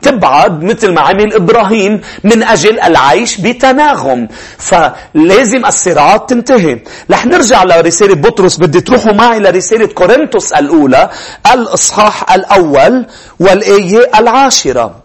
تبعد 0.02 0.64
مثل 0.64 0.94
ما 0.94 1.02
عمل 1.02 1.34
إبراهيم 1.34 2.02
من 2.24 2.44
أجل 2.44 2.80
العيش 2.80 3.42
بتناغم. 3.42 4.28
فلازم 4.58 5.66
الصراعات 5.66 6.30
تنتهي. 6.30 6.80
رح 7.12 7.26
نرجع 7.26 7.64
لرسالة 7.64 8.16
بطرس 8.16 8.58
بدي 8.58 8.82
تروحوا 8.82 9.12
معي 9.14 9.40
لرسالة 9.40 9.88
كورنثوس 9.88 10.54
الأولى 10.54 11.10
الإصحاح 11.54 12.32
الأول 12.34 13.06
والآية 13.40 14.12
العاشرة. 14.20 14.96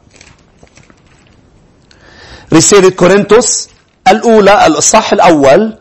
رسالة 2.52 2.90
كورنثوس 2.90 3.68
الأولى 4.08 4.66
الإصحاح 4.66 5.12
الأول 5.12 5.78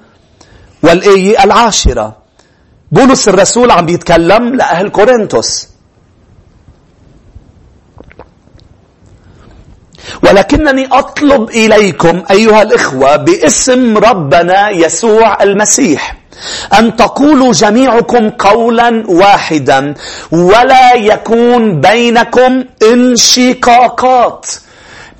والآية 0.84 1.44
العاشرة. 1.44 2.17
بولس 2.92 3.28
الرسول 3.28 3.72
عم 3.72 3.86
بيتكلم 3.86 4.56
لأهل 4.56 4.90
كورنثوس. 4.90 5.68
ولكنني 10.24 10.88
أطلب 10.92 11.50
إليكم 11.50 12.24
أيها 12.32 12.62
الإخوة 12.62 13.16
باسم 13.16 13.98
ربنا 13.98 14.70
يسوع 14.70 15.44
المسيح 15.44 16.16
أن 16.80 16.96
تقولوا 16.96 17.54
جميعكم 17.54 18.30
قولا 18.30 19.04
واحدا 19.08 19.94
ولا 20.32 20.94
يكون 20.94 21.82
بينكم 21.82 22.64
انشقاقات. 22.84 24.46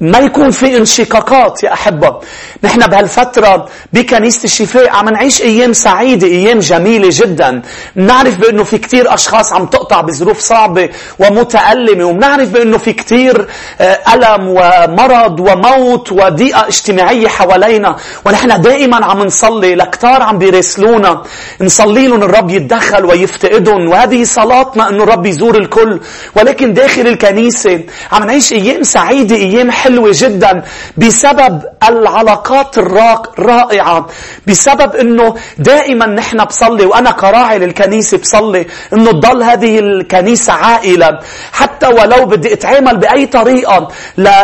ما 0.02 0.20
يكون 0.20 0.52
في 0.52 0.78
انشقاقات 0.78 1.64
يا 1.64 1.74
أحبة. 1.74 2.20
نحن 2.64 2.88
بهالفترة 2.88 3.70
بكنيسة 3.94 4.44
الشفاء 4.44 4.90
عم 4.90 5.10
نعيش 5.10 5.42
أيام 5.42 5.74
سعيدة 5.74 6.28
أيام 6.28 6.60
جميلة 6.60 7.10
جدا. 7.12 7.62
بنعرف 7.96 8.38
بأنه 8.38 8.64
في 8.64 8.78
كتير 8.78 9.14
أشخاص 9.14 9.54
عم 9.54 9.66
تقطع 9.66 10.02
بظروف 10.02 10.40
صعبة 10.40 10.90
ومتألمة 11.20 12.06
وبنعرف 12.06 12.50
بأنه 12.50 12.78
في 12.78 12.94
كتير 12.94 13.48
آه، 13.82 14.00
ألم 14.14 14.48
ومرض 14.48 15.40
وموت 15.40 16.12
وضيقة 16.12 16.68
اجتماعية 16.68 17.28
حوالينا. 17.28 17.96
ونحن 18.26 18.62
دائما 18.62 19.06
عم 19.06 19.24
نصلي 19.24 19.76
لكتار 19.76 20.22
عم 20.22 20.38
بيرسلونا 20.38 21.22
نصلي 21.62 22.08
لهم 22.08 22.24
الرب 22.24 22.50
يتدخل 22.50 23.06
ويفتقدهم. 23.06 23.90
وهذه 23.90 24.24
صلاتنا 24.24 24.90
أنه 24.90 25.04
الرب 25.04 25.26
يزور 25.26 25.58
الكل. 25.58 26.00
ولكن 26.36 26.74
داخل 26.74 27.08
الكنيسة 27.08 27.80
عم 28.12 28.24
نعيش 28.24 28.54
أيام 28.54 28.84
سعيدة 28.84 29.36
أيام 29.36 29.72
حلوة. 29.72 29.87
جدا 29.96 30.64
بسبب 30.98 31.62
العلاقات 31.90 32.78
الرائعة 32.78 34.08
بسبب 34.48 34.96
إنه 34.96 35.36
دائما 35.58 36.06
نحن 36.06 36.46
بصلي 36.46 36.86
وأنا 36.86 37.12
كراعي 37.12 37.60
للكنيسة 37.60 38.18
بصلي 38.18 38.68
إنه 38.94 39.12
تضل 39.12 39.44
هذه 39.44 39.80
الكنيسة 39.80 40.54
عائلة. 40.54 41.20
حتى 41.54 41.88
ولو 41.88 42.26
بدي 42.26 42.54
أتعامل 42.54 42.98
بأي 42.98 43.26
طريقة 43.26 43.88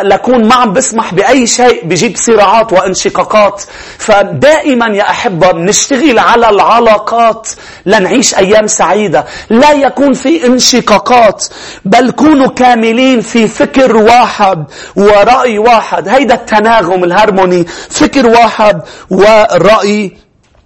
لكون 0.04 0.48
ما 0.48 0.56
عم 0.56 0.74
بسمح 0.74 1.14
بأي 1.14 1.48
شيء 1.48 1.86
بجيب 1.86 2.18
صراعات 2.18 2.74
وانشقاقات. 2.74 3.64
فدائما 3.98 4.88
يا 4.88 5.10
أحبة 5.10 5.52
بنشتغل 5.52 6.20
على 6.20 6.50
العلاقات 6.50 7.50
لنعيش 7.86 8.36
أيام 8.36 8.68
سعيدة. 8.68 9.26
لا 9.50 9.72
يكون 9.72 10.14
في 10.14 10.48
انشقاقات 10.48 11.46
بل 11.86 12.12
كونوا 12.12 12.48
كاملين 12.48 13.22
في 13.22 13.48
فكر 13.48 13.96
واحد 13.98 14.66
ورأي 14.96 15.33
رأي 15.34 15.58
واحد. 15.60 16.08
هيدا 16.08 16.36
التناغم 16.36 17.04
الهرموني 17.04 17.66
فكر 17.90 18.28
واحد 18.28 18.82
ورأي 19.10 20.18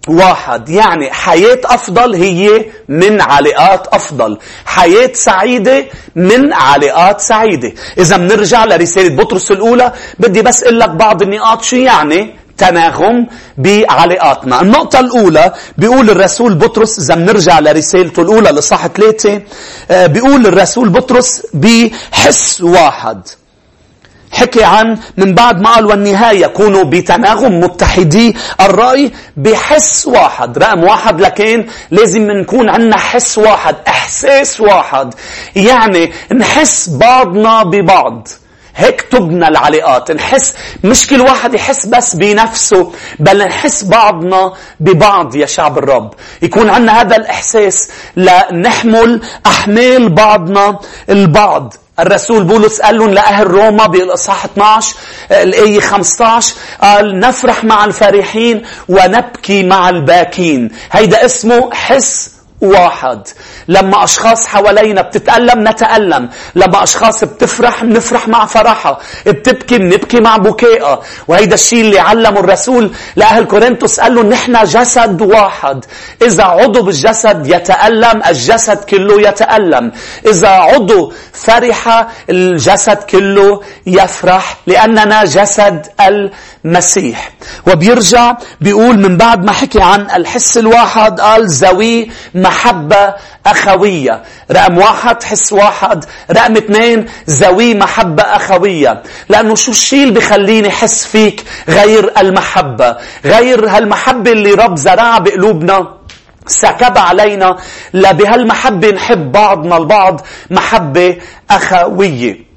واحد. 0.07 0.69
يعني 0.69 1.11
حياة 1.11 1.59
أفضل 1.65 2.15
هي 2.15 2.65
من 2.89 3.21
علاقات 3.21 3.87
أفضل. 3.87 4.37
حياة 4.65 5.11
سعيدة 5.13 5.85
من 6.15 6.53
علاقات 6.53 7.21
سعيدة. 7.21 7.71
إذا 7.97 8.17
بنرجع 8.17 8.65
لرسالة 8.65 9.15
بطرس 9.15 9.51
الأولى 9.51 9.91
بدي 10.19 10.41
بس 10.41 10.63
أقول 10.63 10.79
لك 10.79 10.89
بعض 10.89 11.21
النقاط 11.21 11.61
شو 11.63 11.75
يعني 11.75 12.35
تناغم 12.57 13.27
بعلاقاتنا. 13.57 14.61
النقطة 14.61 14.99
الأولى 14.99 15.53
بيقول 15.77 16.09
الرسول 16.09 16.53
بطرس 16.55 16.99
إذا 16.99 17.15
بنرجع 17.15 17.59
لرسالته 17.59 18.21
الأولى 18.21 18.49
لصح 18.49 18.87
ثلاثة 18.87 19.41
آه، 19.91 20.07
بيقول 20.07 20.47
الرسول 20.47 20.89
بطرس 20.89 21.43
بحس 21.53 22.61
واحد. 22.61 23.21
حكي 24.31 24.63
عن 24.63 24.97
من 25.17 25.33
بعد 25.35 25.61
ما 25.61 25.73
قال 25.73 25.85
والنهاية 25.85 26.47
كونوا 26.47 26.83
بتناغم 26.83 27.59
متحدي. 27.59 28.35
الرأي 28.61 29.11
بحس 29.37 30.07
واحد 30.07 30.57
رقم 30.57 30.83
واحد 30.83 31.21
لكن 31.21 31.67
لازم 31.91 32.31
نكون 32.31 32.69
عندنا 32.69 32.97
حس 32.97 33.37
واحد 33.37 33.75
إحساس 33.87 34.61
واحد. 34.61 35.13
يعني 35.55 36.11
نحس 36.35 36.89
بعضنا 36.89 37.63
ببعض. 37.63 38.27
هيك 38.75 39.01
تبنى 39.01 39.47
العلاقات. 39.47 40.11
نحس 40.11 40.53
مش 40.83 41.07
كل 41.07 41.21
واحد 41.21 41.53
يحس 41.53 41.85
بس 41.85 42.15
بنفسه 42.15 42.91
بل 43.19 43.47
نحس 43.47 43.83
بعضنا 43.83 44.53
ببعض 44.79 45.35
يا 45.35 45.45
شعب 45.45 45.77
الرب. 45.77 46.13
يكون 46.41 46.69
عندنا 46.69 47.01
هذا 47.01 47.15
الإحساس. 47.15 47.89
لنحمل 48.15 49.21
أحمال 49.45 50.09
بعضنا 50.09 50.79
البعض. 51.09 51.73
الرسول 51.99 52.43
بولس 52.43 52.81
قال 52.81 52.97
لهم 52.97 53.09
لأهل 53.13 53.47
روما 53.47 53.87
بالإصحاح 53.87 54.45
12 54.45 54.95
الآية 55.31 55.79
15 55.79 56.55
قال 56.81 57.19
نفرح 57.19 57.63
مع 57.63 57.85
الفرحين 57.85 58.63
ونبكي 58.89 59.63
مع 59.63 59.89
الباكين. 59.89 60.69
هيدا 60.91 61.25
اسمه 61.25 61.69
حس 61.73 62.36
واحد. 62.61 63.27
لما 63.67 64.03
أشخاص 64.03 64.47
حوالينا 64.47 65.01
بتتألم 65.01 65.67
نتألم. 65.67 66.29
لما 66.55 66.83
أشخاص 66.83 67.23
بتفرح 67.23 67.83
بنفرح 67.83 68.27
مع 68.27 68.45
فرحها 68.45 68.97
بتبكي 69.25 69.77
بنبكي 69.77 70.19
مع 70.19 70.37
بكائها 70.37 70.99
وهيدا 71.27 71.53
الشيء 71.53 71.81
اللي 71.81 71.99
علمه 71.99 72.39
الرسول 72.39 72.91
لأهل 73.15 73.45
كورنثوس 73.45 73.99
قال 73.99 74.15
له 74.15 74.23
نحن 74.23 74.63
جسد 74.63 75.21
واحد. 75.21 75.85
إذا 76.21 76.43
عضو 76.43 76.81
بالجسد 76.81 77.47
يتألم 77.47 78.21
الجسد 78.29 78.77
كله 78.77 79.29
يتألم. 79.29 79.91
إذا 80.27 80.49
عضو 80.49 81.13
فرح 81.33 82.07
الجسد 82.29 82.97
كله 82.97 83.61
يفرح 83.87 84.57
لأننا 84.67 85.25
جسد 85.25 85.85
المسيح. 86.01 87.31
وبيرجع 87.67 88.33
بيقول 88.61 88.99
من 88.99 89.17
بعد 89.17 89.43
ما 89.45 89.51
حكي 89.51 89.81
عن 89.81 90.01
الحس 90.15 90.57
الواحد 90.57 91.19
قال 91.19 91.49
زوي 91.49 92.09
محبة 92.47 93.13
أخوية. 93.45 94.23
رقم 94.51 94.77
واحد 94.77 95.23
حس 95.23 95.53
واحد. 95.53 96.05
رقم 96.31 96.57
اثنين 96.57 97.05
زوي 97.27 97.73
محبة 97.73 98.23
أخوية. 98.23 99.03
لأنه 99.29 99.55
شو 99.55 99.71
الشيء 99.71 100.03
اللي 100.03 100.19
بخليني 100.19 100.69
حس 100.69 101.05
فيك 101.05 101.43
غير 101.69 102.11
المحبة؟ 102.17 102.97
غير 103.25 103.69
هالمحبة 103.69 104.31
اللي 104.31 104.53
رب 104.53 104.75
زرعها 104.77 105.19
بقلوبنا. 105.19 105.97
سكب 106.47 106.97
علينا. 106.97 107.57
لبهالمحبة 107.93 108.89
نحب 108.89 109.31
بعضنا 109.31 109.77
البعض 109.77 110.21
محبة 110.49 111.17
أخوية. 111.51 112.47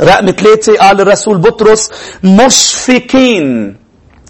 رقم 0.00 0.30
ثلاثة 0.30 0.76
قال 0.76 1.00
الرسول 1.00 1.38
بطرس 1.38 1.90
مشفقين. 2.24 3.76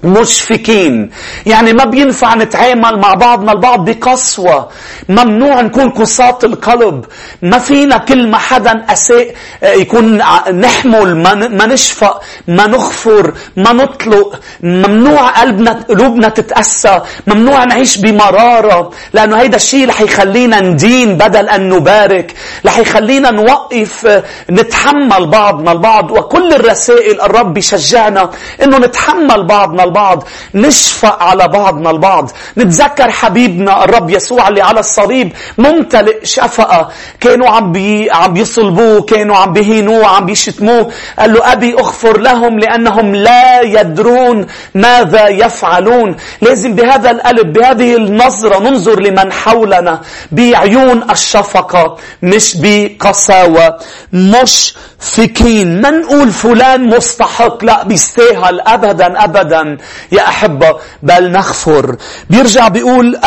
مشفكين 0.05 1.11
يعني 1.47 1.73
ما 1.73 1.85
بينفع 1.85 2.35
نتعامل 2.35 2.99
مع 2.99 3.15
بعضنا 3.15 3.53
البعض 3.53 3.91
بقسوة. 3.91 4.69
ممنوع 5.09 5.61
نكون 5.61 5.91
قساة 5.91 6.39
القلب. 6.45 7.05
ما 7.43 7.59
فينا 7.59 7.99
كل 7.99 8.29
ما 8.31 8.39
حدا 8.39 8.85
أساء 8.89 9.35
آه، 9.63 9.73
يكون 9.73 10.19
نحمل 10.51 11.17
ما 11.57 11.67
نشفق 11.67 12.21
ما 12.49 12.67
نغفر 12.67 13.33
ما 13.57 13.73
نطلق. 13.73 14.41
ممنوع 14.63 15.29
قلبنا 15.41 15.73
قلوبنا 15.89 16.29
تتأسى. 16.29 17.01
ممنوع 17.27 17.65
نعيش 17.65 17.97
بمرارة. 17.99 18.91
لأنه 19.13 19.37
هيدا 19.41 19.57
الشيء 19.57 19.89
رح 19.89 20.01
يخلينا 20.01 20.61
ندين 20.61 21.17
بدل 21.17 21.49
أن 21.49 21.69
نبارك. 21.69 22.35
رح 22.67 22.79
يخلينا 22.79 23.31
نوقف 23.31 24.07
آه، 24.07 24.23
نتحمل 24.51 25.27
بعضنا 25.27 25.73
البعض. 25.73 26.11
وكل 26.11 26.53
الرسائل 26.53 27.21
الرب 27.21 27.59
يشجعنا 27.59 28.31
أنه 28.63 28.79
نتحمل 28.79 29.47
بعضنا 29.47 29.85
البعض. 29.85 29.94
البعض 29.95 30.25
نشفق 30.55 31.23
على 31.23 31.49
بعضنا 31.49 31.91
البعض. 31.91 32.31
نتذكر 32.59 33.11
حبيبنا 33.11 33.85
الرب 33.85 34.11
يسوع 34.11 34.49
اللي 34.49 34.61
على 34.63 34.81
الصليب 34.81 35.33
ممتلئ 35.59 36.25
شفقة. 36.25 36.89
كانوا 37.21 37.49
عم 37.49 37.73
بي 37.73 38.11
عم 38.11 38.33
بيصلبوه 38.33 39.03
كانوا 39.03 39.37
عم 39.37 39.53
بيهينوه 39.53 40.07
عم 40.07 40.27
بيشتموه. 40.27 40.91
قال 41.19 41.33
له 41.33 41.53
أبي 41.53 41.75
أغفر 41.75 42.19
لهم 42.19 42.59
لأنهم 42.59 43.15
لا 43.15 43.61
يدرون 43.61 44.47
ماذا 44.75 45.29
يفعلون. 45.29 46.17
لازم 46.43 46.75
بهذا 46.75 47.11
القلب 47.11 47.53
بهذه 47.53 47.97
النظرة 47.97 48.59
ننظر 48.59 49.01
لمن 49.01 49.33
حولنا. 49.33 50.01
بعيون 50.33 51.11
الشفقة 51.11 51.97
مش 52.23 52.57
بقساوة 52.57 53.79
مش 54.13 54.75
منفكين 55.05 55.81
ما 55.81 55.91
نقول 55.91 56.31
فلان 56.31 56.87
مستحق؟ 56.97 57.65
لا 57.65 57.85
بيستاهل. 57.85 58.61
أبدا 58.61 59.25
أبدا. 59.25 59.77
يا 60.13 60.29
أحبة 60.29 60.77
بل 61.03 61.31
نغفر 61.31 61.97
بيرجع 62.31 62.69
بيقول 62.69 63.21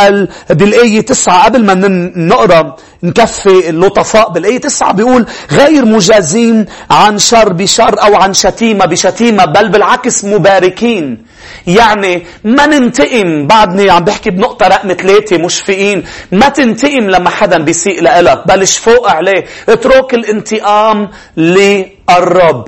بالآية 0.49 1.01
تسعة 1.01 1.45
قبل 1.45 1.65
ما 1.65 1.73
نقرأ 2.15 2.75
نكفي 3.03 3.69
اللطفاء. 3.69 4.29
بالآية 4.29 4.57
تسعة 4.61 4.93
بيقول 4.93 5.25
غير 5.51 5.85
مجازين 5.85 6.65
عن 6.91 7.17
شر 7.19 7.53
بشر 7.53 8.01
أو 8.03 8.15
عن 8.15 8.33
شتيمة 8.33 8.85
بشتيمة 8.85 9.45
بل 9.45 9.69
بالعكس 9.69 10.25
مباركين. 10.25 11.25
يعني 11.67 12.25
ما 12.43 12.65
ننتقم 12.65 13.47
بعدني 13.47 13.89
عم 13.89 14.03
بحكي 14.03 14.29
بنقطة 14.29 14.67
رقم 14.67 14.93
ثلاثة 14.93 15.37
مشفقين 15.37 16.03
ما 16.31 16.49
تنتقم 16.49 17.09
لما 17.09 17.29
حدا 17.29 17.57
بيسيء 17.57 18.01
لإلك 18.01 18.47
بل 18.47 18.67
فوق 18.67 19.09
عليه. 19.11 19.45
اترك 19.69 20.13
الانتقام 20.13 21.09
للرب. 21.37 22.67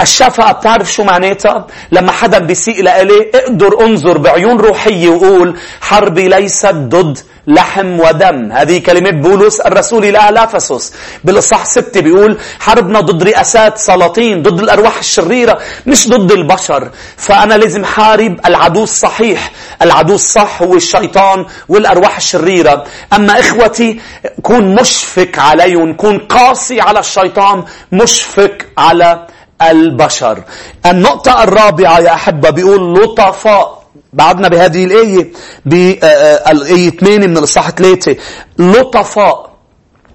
الشفقة 0.00 0.52
بتعرف 0.52 0.92
شو 0.92 1.04
معناتها؟ 1.04 1.66
لما 1.92 2.12
حدا 2.12 2.38
بيسيء 2.38 2.82
لإلي 2.82 3.30
أقدر 3.34 3.80
انظر 3.80 4.18
بعيون 4.18 4.60
روحية 4.60 5.08
وقول 5.08 5.58
حربي 5.80 6.28
ليست 6.28 6.74
ضد 6.74 7.18
لحم 7.46 8.00
ودم. 8.00 8.52
هذه 8.52 8.78
كلمة 8.78 9.10
بولس 9.10 9.60
الرسول 9.60 10.04
إلى 10.04 10.18
أهل 10.18 10.36
أفسس 10.36 10.94
بالإصحاح 11.24 11.64
ستة 11.66 12.00
بيقول 12.00 12.38
حربنا 12.60 13.00
ضد 13.00 13.22
رئاسات 13.22 13.78
سلاطين 13.78 14.42
ضد 14.42 14.60
الأرواح 14.60 14.98
الشريرة 14.98 15.58
مش 15.86 16.08
ضد 16.08 16.32
البشر. 16.32 16.90
فأنا 17.16 17.54
لازم 17.54 17.84
حارب 17.84 18.40
العدو 18.46 18.82
الصحيح. 18.82 19.52
العدو 19.82 20.14
الصح 20.14 20.62
هو 20.62 20.74
الشيطان 20.74 21.46
والأرواح 21.68 22.16
الشريرة. 22.16 22.84
أما 23.12 23.40
إخوتي 23.40 24.00
كون 24.42 24.74
مشفق 24.74 25.30
عليهم 25.38 25.94
كون 25.94 26.18
قاسي 26.18 26.80
على 26.80 26.98
الشيطان 26.98 27.64
مشفق 27.92 28.52
على 28.78 29.26
البشر. 29.62 30.42
النقطة 30.86 31.42
الرابعة 31.42 31.98
يا 31.98 32.14
أحبة 32.14 32.50
بيقول 32.50 32.94
لطفاء. 32.94 33.82
بعدنا 34.12 34.48
بهذه 34.48 34.84
الآية 34.84 35.32
بالآية 35.66 36.90
8 36.90 37.26
من 37.26 37.38
الإصحاح 37.38 37.70
3 37.70 38.16
لطفاء. 38.58 39.50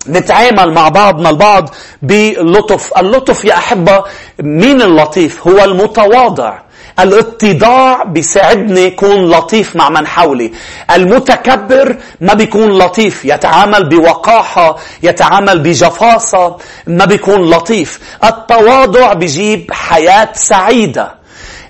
نتعامل 0.07 0.73
مع 0.73 0.89
بعضنا 0.89 1.29
البعض 1.29 1.69
بلطف. 2.01 2.97
اللطف 2.97 3.45
يا 3.45 3.53
أحبة 3.53 4.03
مين 4.39 4.81
اللطيف 4.81 5.47
هو 5.47 5.63
المتواضع. 5.63 6.59
الاتضاع 7.03 8.03
بيساعدني 8.03 8.81
يكون 8.81 9.29
لطيف 9.29 9.75
مع 9.75 9.89
من 9.89 10.07
حولي. 10.07 10.51
المتكبر 10.95 11.97
ما 12.21 12.33
بيكون 12.33 12.77
لطيف 12.77 13.25
يتعامل 13.25 13.89
بوقاحة 13.89 14.75
يتعامل 15.03 15.59
بجفاصة 15.59 16.57
ما 16.87 17.05
بيكون 17.05 17.49
لطيف. 17.49 17.99
التواضع 18.23 19.13
بيجيب 19.13 19.71
حياة 19.73 20.29
سعيدة. 20.33 21.20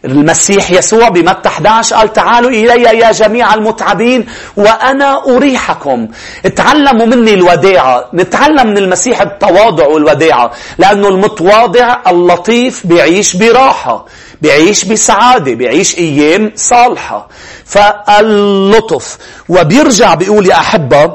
المسيح 0.06 0.72
يسوع 0.72 1.10
بمتى 1.10 1.50
11 1.50 1.96
قال 1.96 2.14
تعالوا 2.14 2.50
إلي 2.50 2.84
يا 3.00 3.12
جميع 3.12 3.54
المتعبين 3.54 4.26
وأنا 4.58 5.24
أريحكم. 5.26 6.08
تعلموا 6.56 7.06
مني 7.06 7.34
الوداعة 7.34 8.06
نتعلم 8.14 8.68
من 8.68 8.78
المسيح 8.78 9.22
التواضع 9.22 9.88
والوداعة 9.88 10.52
لأنه 10.78 11.08
المتواضع 11.08 11.98
اللطيف 12.08 12.88
بيعيش 12.88 13.36
براحة 13.36 14.06
بيعيش 14.42 14.86
بسعادة 14.86 15.54
بيعيش 15.54 15.98
أيام 15.98 16.52
صالحة. 16.56 17.28
فاللطف 17.66 19.18
وبيرجع 19.50 20.14
بيقول 20.14 20.48
يا 20.50 20.56
أحبة 20.56 21.12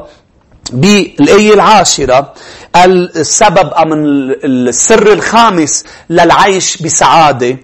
بالآية 0.71 1.53
العاشرة 1.53 2.33
السبب 2.85 3.71
من 3.87 3.97
السر 4.43 5.13
الخامس 5.13 5.83
للعيش 6.09 6.77
بسعادة. 6.81 7.57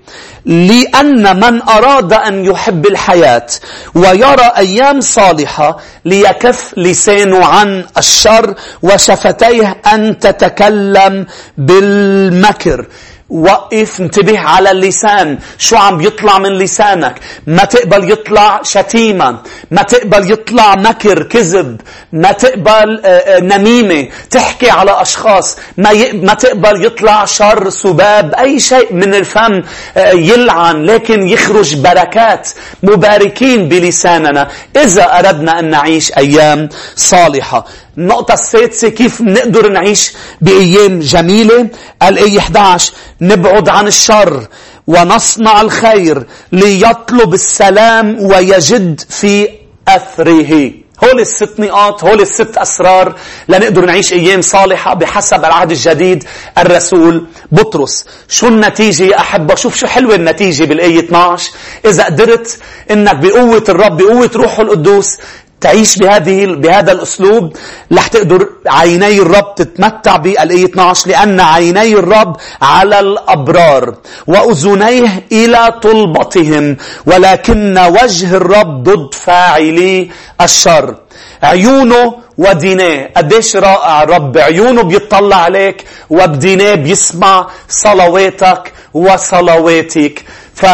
لأن 0.45 1.39
من 1.39 1.61
أراد 1.61 2.13
أن 2.13 2.45
يحب 2.45 2.85
الحياة 2.87 3.47
ويرى 3.95 4.51
أيام 4.57 5.01
صالحة 5.01 5.77
ليكف 6.05 6.73
لسانه 6.77 7.45
عن 7.45 7.85
الشر 7.97 8.55
وشفتيه 8.81 9.77
أن 9.93 10.19
تتكلم 10.19 11.25
بالمكر. 11.57 12.87
وقف 13.33 14.01
انتبه 14.01 14.39
على 14.39 14.71
اللسان. 14.71 15.37
شو 15.57 15.75
عم 15.75 15.97
بيطلع 15.97 16.37
من 16.39 16.51
لسانك؟ 16.51 17.19
ما 17.47 17.65
تقبل 17.65 18.11
يطلع 18.11 18.61
شتيمة. 18.63 19.39
ما 19.71 19.81
تقبل 19.81 20.31
يطلع 20.31 20.75
مكر 20.75 21.23
كذب. 21.23 21.81
ما 22.13 22.31
تقبل 22.31 23.01
آه، 23.05 23.07
آه، 23.07 23.39
نميمة. 23.39 24.07
تحكي 24.31 24.69
على 24.69 25.01
أشخاص. 25.01 25.57
ما, 25.77 25.89
ما 26.13 26.33
تقبل 26.33 26.85
يطلع 26.85 27.25
شر 27.25 27.69
سباب 27.69 28.33
أي 28.33 28.59
شيء 28.59 28.93
من 28.93 29.13
الفم 29.15 29.61
آه، 29.97 30.11
يلعن. 30.11 30.85
لكن 30.85 31.27
يخرج 31.27 31.75
بركات. 31.75 32.49
مباركين 32.83 33.69
بلساننا. 33.69 34.47
إذا 34.75 35.19
أردنا 35.19 35.59
أن 35.59 35.69
نعيش 35.69 36.17
أيام 36.17 36.69
صالحة. 36.95 37.65
النقطة 37.97 38.33
السادسة 38.33 38.89
كيف 38.89 39.21
نقدر 39.21 39.69
نعيش 39.71 40.13
بأيام 40.41 40.99
جميلة؟ 40.99 41.67
الآية 42.03 42.39
11 42.39 42.93
نبعد 43.21 43.69
عن 43.69 43.87
الشر 43.87 44.47
ونصنع 44.87 45.61
الخير 45.61 46.23
ليطلب 46.51 47.33
السلام 47.33 48.17
ويجد 48.21 49.01
في 49.09 49.49
أثره. 49.87 50.71
هول 51.03 51.19
الست 51.19 51.59
نقاط 51.59 52.03
هول 52.03 52.21
الست 52.21 52.57
أسرار 52.57 53.15
لنقدر 53.49 53.85
نعيش 53.85 54.13
أيام 54.13 54.41
صالحة 54.41 54.93
بحسب 54.93 55.39
العهد 55.45 55.71
الجديد. 55.71 56.23
الرسول 56.57 57.25
بطرس 57.51 58.05
شو 58.29 58.47
النتيجة 58.47 59.03
يا 59.03 59.19
أحبة؟ 59.19 59.55
شوف 59.55 59.75
شو 59.75 59.87
حلوة 59.87 60.15
النتيجة 60.15 60.63
بالآية 60.63 60.99
12 60.99 61.51
إذا 61.85 62.03
قدرت 62.05 62.57
إنك 62.91 63.15
بقوة 63.15 63.63
الرب 63.69 63.97
بقوة 63.97 64.31
روحه 64.35 64.61
القدوس 64.63 65.17
تعيش 65.63 65.97
بهذه 65.97 66.45
بهذا 66.45 66.91
الأسلوب 66.91 67.57
رح 67.93 68.07
تقدر 68.07 68.49
عيني 68.67 69.17
الرب 69.19 69.55
تتمتع 69.55 70.15
بالآية 70.17 70.65
12 70.65 71.09
لأن 71.09 71.39
عيني 71.39 71.93
الرب 71.93 72.35
على 72.61 72.99
الأبرار 72.99 73.95
وأذنيه 74.27 75.23
إلى 75.31 75.61
طلبتهم 75.83 76.77
ولكن 77.05 77.77
وجه 77.77 78.35
الرب 78.37 78.83
ضد 78.83 79.13
فاعلي 79.13 80.09
الشر. 80.41 80.95
عيونه 81.43 82.13
وديناه 82.37 83.09
قديش 83.17 83.55
رائع 83.55 84.03
الرب 84.03 84.37
عيونه 84.37 84.81
بيطلع 84.81 85.35
عليك 85.35 85.85
وبديناه 86.09 86.75
بيسمع 86.75 87.47
صلواتك 87.69 88.73
وصلواتك. 88.93 90.15
ف 90.59 90.65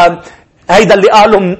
هيدا 0.69 0.93
اللي 0.95 1.07
قالوا 1.07 1.55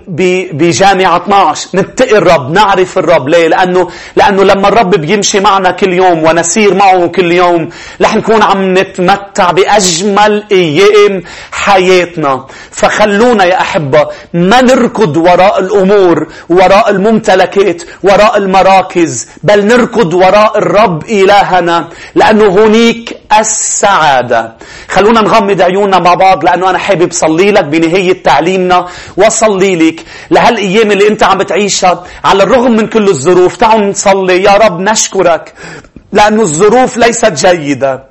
بجامعة 0.54 1.18
12 1.18 1.70
نتقي 1.76 2.18
الرب 2.18 2.52
نعرف 2.52 2.98
الرب. 2.98 3.30
ليه؟ 3.30 3.48
لأنه 3.48 3.90
لأنه 4.16 4.44
لما 4.44 4.68
الرب 4.68 4.90
بيمشي 4.96 5.40
معنا 5.40 5.72
كل 5.72 5.94
يوم 5.94 6.24
ونسير 6.24 6.74
معه 6.74 7.08
كل 7.08 7.32
يوم 7.32 7.70
رح 8.02 8.16
نكون 8.16 8.42
عم 8.44 8.74
نتمتع 8.78 9.52
بأجمل 9.52 10.44
أيام 10.52 11.24
حياتنا. 11.52 12.46
فخلونا 12.72 13.44
يا 13.44 13.62
أحبة 13.62 14.08
ما 14.34 14.62
نركض 14.62 15.18
وراء 15.18 15.60
الأمور 15.60 16.28
وراء 16.50 16.90
الممتلكات 16.90 17.82
وراء 18.04 18.38
المراكز 18.38 19.28
بل 19.44 19.66
نركض 19.66 20.14
وراء 20.14 20.58
الرب 20.58 21.04
إلهنا 21.04 21.88
لأنه 22.16 22.46
هنيك 22.66 23.18
السعادة. 23.40 24.56
خلونا 24.90 25.22
نغمض 25.22 25.62
عيوننا 25.62 26.00
مع 26.00 26.14
بعض 26.14 26.44
لأنه 26.46 26.70
أنا 26.70 26.78
حابب 26.78 27.12
صلي 27.12 27.52
لك 27.52 27.64
بنهاية 27.64 28.24
تعليمنا. 28.24 28.86
وصلي 29.18 29.76
لك 29.76 30.06
لهالأيام 30.32 30.92
اللي 30.92 31.08
أنت 31.08 31.24
عم 31.24 31.38
بتعيشها. 31.38 32.04
على 32.24 32.44
الرغم 32.44 32.72
من 32.72 32.88
كل 32.88 33.08
الظروف 33.08 33.58
تعالوا 33.58 33.86
نصلي. 33.86 34.44
يا 34.44 34.58
رب 34.58 34.80
نشكرك 34.80 35.54
لأن 36.12 36.40
الظروف 36.40 36.98
ليست 36.98 37.46
جيدة. 37.46 38.09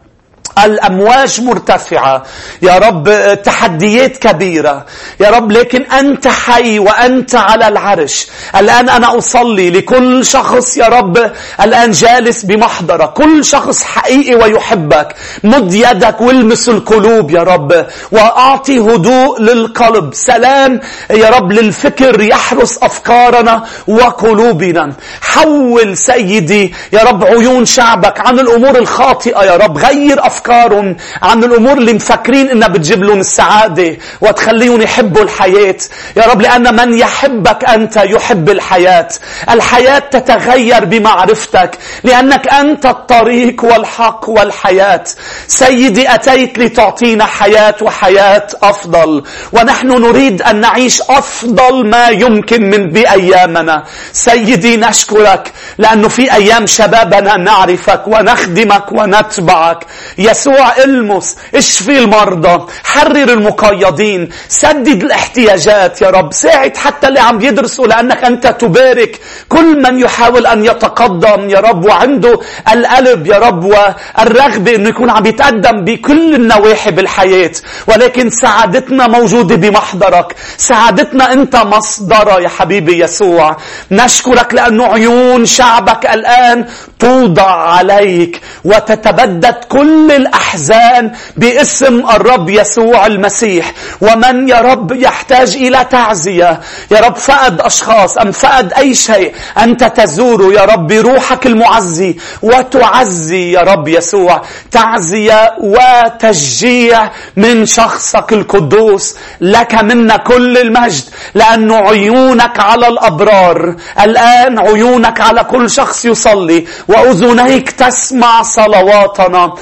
الأمواج 0.65 1.41
مرتفعة. 1.41 2.23
يا 2.63 2.79
رب 2.79 3.39
تحديات 3.45 4.17
كبيرة. 4.17 4.87
يا 5.21 5.31
رب 5.31 5.53
لكن 5.53 5.83
أنت 5.83 6.29
حي 6.29 6.79
وأنت 6.79 7.35
على 7.35 7.69
العرش. 7.69 8.27
الآن 8.57 8.89
أنا 8.89 9.19
أصلي 9.19 9.71
لكل 9.71 10.27
شخص 10.27 10.77
يا 10.77 10.87
رب 10.87 11.33
الآن 11.61 11.91
جالس 11.91 12.43
بمحضرك 12.43 13.13
كل 13.13 13.45
شخص 13.45 13.83
حقيقي 13.83 14.35
ويحبك. 14.35 15.15
مد 15.45 15.75
يدك 15.75 16.21
والمس 16.21 16.69
القلوب 16.69 17.31
يا 17.31 17.43
رب 17.43 17.87
وأعطي 18.13 18.79
هدوء 18.79 19.43
للقلب. 19.43 20.15
سلام 20.15 20.81
يا 21.11 21.31
رب 21.31 21.53
للفكر 21.53 22.21
يحرس 22.21 22.79
أفكارنا 22.83 23.65
وقلوبنا. 23.87 24.93
حول 25.21 25.97
سيدي 25.97 26.75
يا 26.93 27.03
رب 27.03 27.25
عيون 27.25 27.65
شعبك 27.65 28.21
عن 28.21 28.39
الأمور 28.39 28.79
الخاطئة 28.79 29.45
يا 29.45 29.57
رب. 29.57 29.79
غير 29.79 30.27
أفكار 30.27 30.48
أفكارهم 30.49 30.97
عن 31.23 31.45
الأمور 31.45 31.79
اللي 31.79 31.93
مفكرين 31.93 32.51
إنها 32.51 32.69
بتجيب 32.69 33.03
لهم 33.03 33.21
السعادة 33.21 33.97
وتخليهم 34.21 34.81
يحبوا 34.83 35.23
الحياة. 35.23 35.77
يا 36.17 36.23
رب 36.23 36.41
لأن 36.41 36.77
من 36.77 36.99
يحبك 36.99 37.65
أنت 37.65 37.97
يحب 37.97 38.51
الحياة. 38.51 39.09
الحياة 39.51 39.99
تتغير 39.99 40.85
بمعرفتك 40.85 41.79
لأنك 42.05 42.49
أنت 42.49 42.87
الطريق 42.87 43.65
والحق 43.65 44.29
والحياة. 44.29 45.05
سيدي 45.47 46.15
أتيت 46.15 46.59
لتعطينا 46.59 47.25
حياة 47.25 47.75
وحياة 47.83 48.47
أفضل 48.63 49.23
ونحن 49.53 49.89
نريد 49.89 50.43
أن 50.43 50.61
نعيش 50.61 51.03
أفضل 51.03 51.87
ما 51.87 52.09
يمكن 52.09 52.71
من 52.71 52.91
بأيامنا. 52.91 53.85
سيدي 54.13 54.77
نشكرك 54.77 55.53
لأنه 55.79 56.09
في 56.09 56.33
أيام 56.33 56.67
شبابنا 56.67 57.37
نعرفك 57.37 58.03
ونخدمك 58.07 58.93
ونتبعك. 58.93 59.87
يسوع 60.31 60.77
المس 60.85 61.37
اشفي 61.55 61.99
المرضى؟ 61.99 62.67
حرر 62.85 63.29
المقيدين 63.33 64.29
سدد 64.49 65.03
الاحتياجات 65.03 66.03
يا 66.03 66.11
رب 66.11 66.33
ساعد 66.33 66.77
حتى 66.77 67.09
اللي 67.09 67.21
عم 67.21 67.41
يدرسوا 67.41 67.87
لأنك 67.87 68.25
أنت 68.25 68.47
تبارك. 68.47 69.21
كل 69.49 69.83
من 69.83 69.99
يحاول 69.99 70.47
أن 70.47 70.65
يتقدم 70.65 71.51
يا 71.51 71.61
رب 71.61 71.85
وعنده 71.85 72.41
القلب 72.73 73.27
يا 73.27 73.39
رب 73.39 73.65
والرغبة 73.65 74.75
أنه 74.75 74.89
يكون 74.89 75.11
عم 75.11 75.27
يتقدم 75.27 75.85
بكل 75.85 76.35
النواحي 76.35 76.91
بالحياة. 76.91 77.53
ولكن 77.87 78.31
سعادتنا 78.31 79.07
موجودة 79.07 79.57
بمحضرك. 79.57 80.35
سعادتنا 80.57 81.33
أنت 81.33 81.57
مصدرها 81.57 82.39
يا 82.41 82.49
حبيبي 82.49 83.03
يسوع. 83.05 83.57
نشكرك 83.91 84.55
لأنه 84.55 84.85
عيون 84.87 85.47
شعبك 85.47 86.07
الآن 86.07 86.67
توضع 86.99 87.51
عليك 87.51 88.41
وتتبدد 88.65 89.55
كل 89.69 90.18
الأحزان 90.19 91.13
باسم 91.37 91.95
الرب 92.15 92.51
يسوع 92.51 93.07
المسيح. 93.07 93.73
ومن 94.01 94.49
يا 94.49 94.61
رب 94.61 94.93
يحتاج 94.93 95.57
إلى 95.57 95.87
تعزية؟ 95.91 96.61
يا 96.91 97.01
رب 97.01 97.17
فقد 97.17 97.61
أشخاص 97.61 98.19
أم 98.19 98.33
فقد 98.33 98.73
أي 98.73 98.95
شيء. 98.95 99.35
أنت 99.59 99.85
تزوره 99.85 100.53
يا 100.53 100.65
رب 100.65 100.87
بروحك 100.87 101.47
المعزي 101.47 102.17
وتعزي 102.43 103.53
يا 103.53 103.61
رب 103.61 103.89
يسوع. 103.89 104.43
تعزية 104.71 105.55
وتشجيع 105.61 107.11
من 107.37 107.67
شخصك 107.67 108.33
القدوس. 108.33 109.15
لك 109.41 109.75
منا 109.75 110.17
كل 110.17 110.59
المجد 110.59 111.05
لأن 111.35 111.73
عيونك 111.73 112.61
على 112.61 112.89
الأبرار. 112.89 113.77
الآن 114.01 114.59
عيونك 114.59 115.21
على 115.21 115.45
كل 115.45 115.71
شخص 115.71 116.05
يصلي 116.05 116.67
وأذنيك 116.89 117.71
تسمع 117.71 118.43
صلواتنا. 118.43 119.55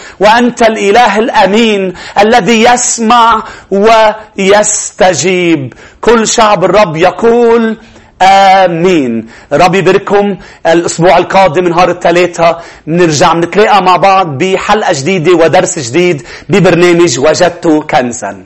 وأنت 0.47 0.63
الإله 0.63 1.19
الأمين 1.19 1.93
الذي 2.23 2.63
يسمع 2.71 3.43
ويستجيب. 3.71 5.75
كل 6.01 6.29
شعب 6.29 6.65
الرب 6.65 6.97
يقول 6.97 7.77
آمين. 8.23 9.27
رب 9.53 9.75
يبارككم 9.75 10.37
الأسبوع 10.67 11.19
القادم 11.19 11.69
نهار 11.69 11.91
الثلاثاء 11.91 12.65
بنرجع 12.87 13.35
نتلاقى 13.35 13.83
مع 13.83 13.97
بعض 13.97 14.39
بحلقة 14.39 14.93
جديدة 14.93 15.33
ودرس 15.33 15.79
جديد 15.79 16.23
ببرنامج 16.49 17.19
وجدت 17.19 17.67
كنزا. 17.91 18.45